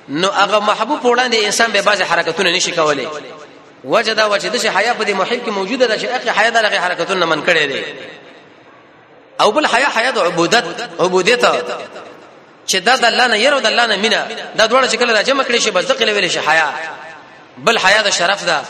نو 0.08 0.28
هغه 0.30 0.58
محبوب 0.61 1.00
وړاندې 1.02 1.35
انسان 1.44 1.72
به 1.72 1.80
بعض 1.82 2.02
حرکتونه 2.02 2.56
نشي 2.56 2.72
کولای 2.72 3.08
وجدا 3.85 4.24
وجد 4.26 4.56
چې 4.62 4.66
حیا 4.76 4.94
په 4.94 5.04
دې 5.04 5.11
محب 5.14 5.40
کې 5.46 5.50
موجوده 5.50 5.87
ده 5.87 5.98
چې 5.98 6.04
اخی 6.16 6.28
حیا 6.40 6.50
د 6.50 6.56
لغه 6.66 6.78
حرکتونه 6.78 7.26
من 7.26 7.44
کړي 7.46 7.66
دي 7.72 7.82
او 9.42 9.50
بل 9.52 9.66
حیا 9.74 9.88
حیا 9.96 10.11
د 10.11 10.18
عبادت 10.18 10.64
عبودیت 11.05 11.44
چې 12.70 12.76
دا 12.87 12.94
د 12.96 13.05
الله 13.11 13.26
نه 13.33 13.38
یره 13.46 13.61
د 13.61 13.66
الله 13.66 13.87
نه 13.87 13.96
مینا 13.96 14.22
دا 14.59 14.64
دواړه 14.70 14.88
چې 14.90 14.94
کله 14.96 15.12
راځم 15.22 15.42
کړي 15.48 15.59
شي 15.64 15.70
بس 15.70 15.85
دقل 15.85 16.09
ویل 16.11 16.31
شي 16.31 16.38
حیا 16.48 16.68
بل 17.66 17.78
حیا 17.78 18.02
د 18.02 18.11
شرف 18.11 18.44
ده 18.44 18.61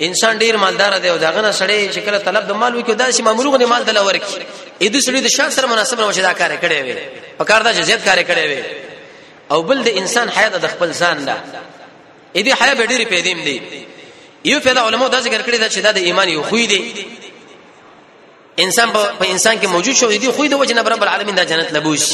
انسان 0.00 0.38
ډیر 0.38 0.56
مالدار 0.56 0.98
دی 0.98 1.08
او 1.10 1.16
داغه 1.18 1.40
نه 1.40 1.52
سړی 1.52 1.94
چې 1.96 2.00
کله 2.06 2.18
طلب 2.18 2.46
د 2.48 2.52
مال 2.52 2.72
وکړي 2.82 2.92
دا 3.02 3.10
شي 3.10 3.22
مامورغه 3.22 3.58
نه 3.58 3.66
مال 3.66 3.84
دلا 3.84 4.00
ورکي 4.02 4.34
اې 4.82 4.86
د 4.88 4.96
سړي 5.06 5.20
د 5.24 5.26
شان 5.28 5.50
سره 5.50 5.66
مناسب 5.66 6.00
نه 6.00 6.10
دا 6.28 6.32
کار 6.32 6.50
کړي 6.62 6.82
وي 6.84 6.94
په 7.38 7.44
کار 7.44 7.60
دا 7.62 7.74
چې 7.74 7.80
زیات 7.80 8.04
کار 8.04 8.18
کړي 8.28 8.44
وي 8.50 8.62
او 9.50 9.62
بل 9.62 9.82
د 9.82 9.88
انسان 9.88 10.28
حیا 10.28 10.48
د 10.48 10.66
خپل 10.74 10.92
ځان 10.94 11.18
ده 11.28 11.36
اې 12.36 12.40
دې 12.46 12.62
حیا 12.62 12.74
به 12.74 12.86
ډیره 12.86 13.04
پیدیم 13.12 13.44
دي 13.44 13.58
یو 14.44 14.60
پیدا 14.60 14.86
علماء 14.86 15.08
دا 15.08 15.20
ذکر 15.20 15.40
کړی 15.46 15.56
دا 15.60 15.68
چې 15.68 15.78
دا 15.78 15.92
د 15.92 15.96
ایمان 15.98 16.28
یو 16.28 16.42
خوې 16.44 16.66
دی 16.72 17.06
انسان 18.58 18.88
په 19.20 19.24
انسان 19.32 19.58
کې 19.62 19.66
موجود 19.66 19.94
شو 19.94 20.06
دي 20.10 20.32
خو 20.32 20.46
د 20.46 20.52
وجه 20.54 20.74
نه 20.74 20.82
رب 20.82 21.02
العالمین 21.02 21.34
دا 21.34 21.44
جنت 21.44 21.72
لبوش 21.72 22.12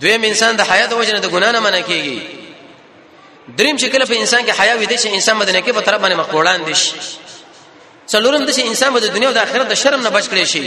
دویم 0.00 0.22
انسان 0.24 0.56
د 0.56 0.62
حیا 0.62 0.86
د 0.86 0.94
وجه 0.94 1.12
نه 1.12 1.20
د 1.20 1.26
ګنا 1.32 1.52
نه 1.52 1.60
منع 1.60 1.80
کیږي 1.80 2.18
دریم 3.58 3.76
چې 3.76 3.86
کله 3.92 4.04
په 4.04 4.14
انسان 4.18 4.46
کې 4.46 4.52
حیا 4.60 4.74
وي 4.76 4.86
د 4.86 4.92
شي 5.00 5.08
انسان 5.14 5.36
مدنه 5.36 5.60
کې 5.62 5.70
په 5.74 5.80
طرف 5.80 6.00
باندې 6.02 6.14
مخوړان 6.14 6.64
دي 6.66 6.74
شي 6.74 6.96
څلورم 8.12 8.42
د 8.44 8.50
شي 8.52 8.62
انسان 8.62 8.92
د 8.94 8.98
دنیا 9.08 9.28
او 9.28 9.34
د 9.34 9.38
آخرت 9.38 9.66
د 9.68 9.74
شرم 9.74 10.00
نه 10.02 10.10
بچ 10.10 10.24
کړي 10.32 10.44
شي 10.44 10.62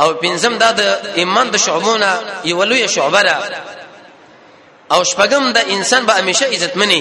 او 0.00 0.08
پنځم 0.22 0.54
دا 0.62 0.72
د 0.72 0.82
ایمان 1.16 1.50
د 1.50 1.56
شعبونه 1.56 2.10
یو 2.44 2.62
لوی 2.64 2.88
شعبره 2.88 3.36
او 4.92 5.00
شپږم 5.04 5.44
د 5.52 5.58
انسان 5.68 6.06
به 6.06 6.12
همیشه 6.12 6.44
عزتمنی 6.54 7.00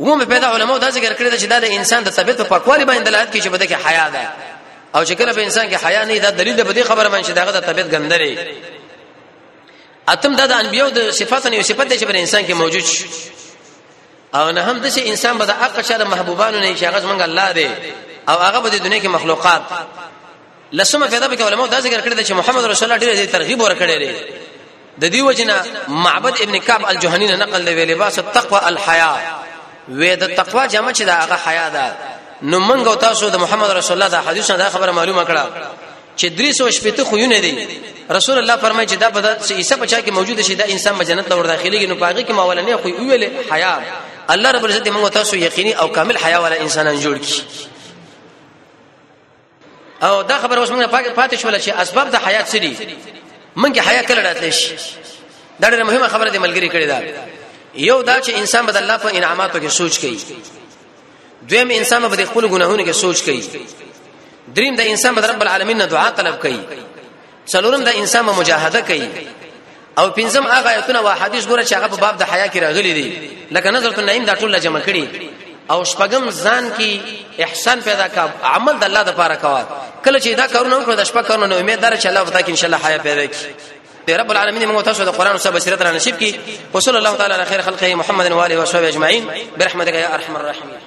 عموم 0.00 0.24
پیدا 0.24 0.50
علماء 0.54 0.78
دا 0.78 0.90
ذکر 0.90 1.12
کړی 1.14 1.38
چې 1.40 1.44
دا 1.46 1.58
د 1.60 1.64
انسان 1.64 2.02
د 2.02 2.08
طبيعت 2.10 2.36
په 2.38 2.44
پاکوالي 2.44 2.84
باندې 2.84 3.02
دلالت 3.02 3.30
کوي 3.30 3.40
چې 3.42 3.46
بده 3.48 3.66
کې 3.66 3.86
حیا 3.86 4.08
ده 4.10 4.28
او 4.94 5.04
چې 5.06 5.12
کله 5.12 5.32
په 5.32 5.38
انسان 5.40 5.70
کې 5.70 5.84
حیا 5.84 6.04
نه 6.04 6.18
دا 6.18 6.30
دلیل 6.30 6.56
ده 6.56 6.64
په 6.64 6.74
دې 6.76 6.82
خبره 6.88 7.08
باندې 7.08 7.26
چې 7.28 7.32
دا 7.32 7.44
د 7.60 7.60
طبيعت 7.60 7.86
ګندري 7.90 8.38
اتم 10.08 10.36
دا 10.36 10.46
د 10.46 10.52
انبيو 10.52 10.88
د 10.88 11.10
صفاتو 11.10 11.48
نه 11.48 11.62
صفات 11.62 11.86
دي 11.88 11.98
چې 11.98 12.02
په 12.08 12.14
انسان 12.16 12.46
کې 12.46 12.50
موجود 12.50 12.82
شي 12.84 13.04
او 14.34 14.50
نه 14.50 14.60
هم 14.62 14.78
د 14.78 14.86
انسان 15.04 15.38
به 15.38 15.44
د 15.44 15.50
اقا 15.50 15.82
شر 15.82 16.04
محبوبانو 16.04 16.58
نه 16.58 16.74
چې 16.76 16.82
هغه 16.84 16.98
څنګه 17.00 17.22
الله 17.22 17.52
دی 17.52 17.70
او 18.28 18.34
هغه 18.38 18.60
به 18.60 18.68
د 18.68 18.76
دنیا 18.84 19.00
کې 19.02 19.06
مخلوقات 19.06 19.62
لسمه 20.72 21.06
پیدا 21.06 21.26
به 21.28 21.44
علماء 21.46 21.66
دا 21.66 21.80
ذکر 21.80 22.00
کړی 22.00 22.26
چې 22.26 22.30
محمد 22.32 22.64
رسول 22.64 22.92
الله 22.92 23.06
ډیره 23.06 23.32
ترغیب 23.32 23.60
ورکړي 23.60 23.96
دی 23.98 24.12
د 25.00 25.12
دې 25.16 25.20
وجنه 25.20 25.56
معبد 25.88 26.40
ابن 26.42 26.58
کعب 26.58 26.86
الجهنی 26.86 27.26
نقل 27.26 27.64
دی 27.64 27.84
لباس 27.84 28.18
التقوى 28.18 28.60
الحیا 28.62 29.41
وې 29.90 30.16
د 30.18 30.34
تقوا 30.34 30.66
جمع 30.66 30.92
چې 30.92 31.02
دا 31.02 31.12
هغه 31.14 31.36
حیا 31.46 31.68
ده 31.68 31.94
نو 32.42 32.60
مونږ 32.60 32.86
او 32.86 32.94
تاسو 32.94 33.28
د 33.28 33.36
محمد 33.36 33.70
رسول 33.70 34.02
الله 34.02 34.08
د 34.22 34.26
حدیث 34.28 34.50
نه 34.50 34.56
دا 34.56 34.70
خبره 34.70 34.92
معلومه 34.92 35.24
کړه 35.24 35.42
چې 36.18 36.26
380 37.00 37.00
خوونه 37.04 37.40
دي 37.40 37.80
رسول 38.10 38.38
الله 38.38 38.56
فرمایي 38.56 38.88
چې 38.88 38.92
دا 38.94 39.08
بدل 39.10 39.34
چې 39.48 39.52
عیسی 39.52 39.74
بچا 39.74 40.00
کې 40.00 40.10
موجود 40.10 40.40
شي 40.40 40.54
دا 40.54 40.64
انسان 40.64 40.98
بجنت 40.98 41.28
لور 41.28 41.46
داخليږي 41.56 41.88
نو 41.88 41.94
پاږي 41.98 42.24
کې 42.26 42.30
ماولنې 42.32 42.74
خو 42.82 42.88
ویلې 42.88 43.52
حیا 43.52 43.78
الله 44.30 44.50
رب 44.50 44.66
عزت 44.66 44.88
موږ 44.88 45.10
تاسو 45.14 45.36
یقیني 45.36 45.72
او 45.72 45.88
کامل 45.88 46.16
حیا 46.16 46.38
والا 46.38 46.56
انسانان 46.60 47.00
جوړ 47.00 47.18
کړي 47.26 47.40
او 50.04 50.22
دا 50.22 50.38
خبره 50.38 50.60
اوس 50.60 50.68
موږ 50.70 50.82
پاتې 51.18 51.34
شول 51.34 51.58
چې 51.60 51.68
اسباب 51.80 52.10
د 52.10 52.16
حیات 52.16 52.48
سری 52.48 52.76
موږ 53.58 53.78
حیا 53.88 54.02
کله 54.02 54.20
راتلی 54.22 54.52
شي 54.52 54.74
دا 55.60 55.68
ډېره 55.70 55.82
مهمه 55.82 56.08
خبره 56.08 56.30
دی 56.30 56.38
ملګری 56.38 56.68
کړی 56.72 56.86
دا 56.86 57.00
یو 57.74 58.02
دا 58.02 58.20
چې 58.20 58.30
انسان 58.38 58.66
بد 58.66 58.76
الله 58.76 58.96
په 58.96 59.08
انعاماتو 59.16 59.60
کې 59.60 59.68
سوچ 59.68 59.98
کوي 59.98 60.18
دویم 61.52 61.70
انسان 61.76 62.08
په 62.08 62.24
خپل 62.32 62.46
ګناهونو 62.48 62.84
کې 62.84 62.90
سوچ 62.92 63.22
کوي 63.22 63.42
دریم 64.56 64.74
دا 64.76 64.82
انسان 64.82 65.14
بد 65.14 65.24
رب 65.24 65.42
العالمین 65.42 65.76
نه 65.78 65.84
دعا 65.86 66.08
طلب 66.16 66.38
کوي 66.42 66.58
څلورم 67.48 67.82
دا 67.84 67.92
انسان 68.00 68.24
مجاهده 68.24 68.80
کوي 68.90 69.08
او 69.98 70.06
پنځم 70.10 70.46
هغه 70.52 70.68
آیتونه 70.74 70.98
او 70.98 71.08
حدیث 71.08 71.46
ګوره 71.46 71.64
چې 71.64 71.72
هغه 71.72 71.88
په 71.88 71.96
باب 71.96 72.16
د 72.18 72.22
حیا 72.32 72.46
کې 72.48 72.56
راغلي 72.62 72.92
دي 73.00 73.30
لکه 73.50 73.70
نظر 73.78 73.94
النعیم 73.98 74.24
دا 74.24 74.34
ټول 74.34 74.58
جمع 74.68 74.80
کړي 74.80 75.04
او 75.70 75.82
شپږم 75.84 76.30
ځان 76.44 76.64
کې 76.78 77.40
احسان 77.48 77.80
پیدا 77.84 78.08
کا 78.14 78.26
عمل 78.54 78.78
د 78.78 78.84
الله 78.84 79.02
لپاره 79.12 79.34
کوا 79.34 79.66
کله 80.04 80.20
چې 80.20 80.28
دا 80.28 80.46
کارونه 80.46 80.78
وکړو 80.78 81.04
د 81.04 81.04
شپږ 81.04 81.24
کارونه 81.28 81.56
امید 81.56 81.80
دار 81.80 81.96
چې 81.96 82.06
الله 82.06 82.20
وتا 82.20 82.40
کې 82.40 82.48
ان 82.48 82.56
شاء 82.62 82.66
الله 82.66 82.86
حیا 82.86 82.98
پیدا 83.10 83.26
کړي 83.26 83.71
دی 84.06 84.14
رب 84.16 84.30
العالمين 84.30 84.68
من 84.68 84.82
تاسو 84.82 85.02
القران 85.02 85.16
قران 85.18 85.32
او 85.32 85.38
سبا 85.38 86.18
وصلى 86.74 86.98
الله 86.98 87.16
تعالى 87.16 87.34
على 87.34 87.44
خير 87.44 87.62
خلقه 87.62 87.94
محمد 87.94 88.32
واله 88.32 88.58
وصحبه 88.60 88.88
اجمعين 88.88 89.24
برحمتك 89.58 89.94
يا 89.94 90.14
ارحم 90.14 90.36
الراحمين 90.36 90.82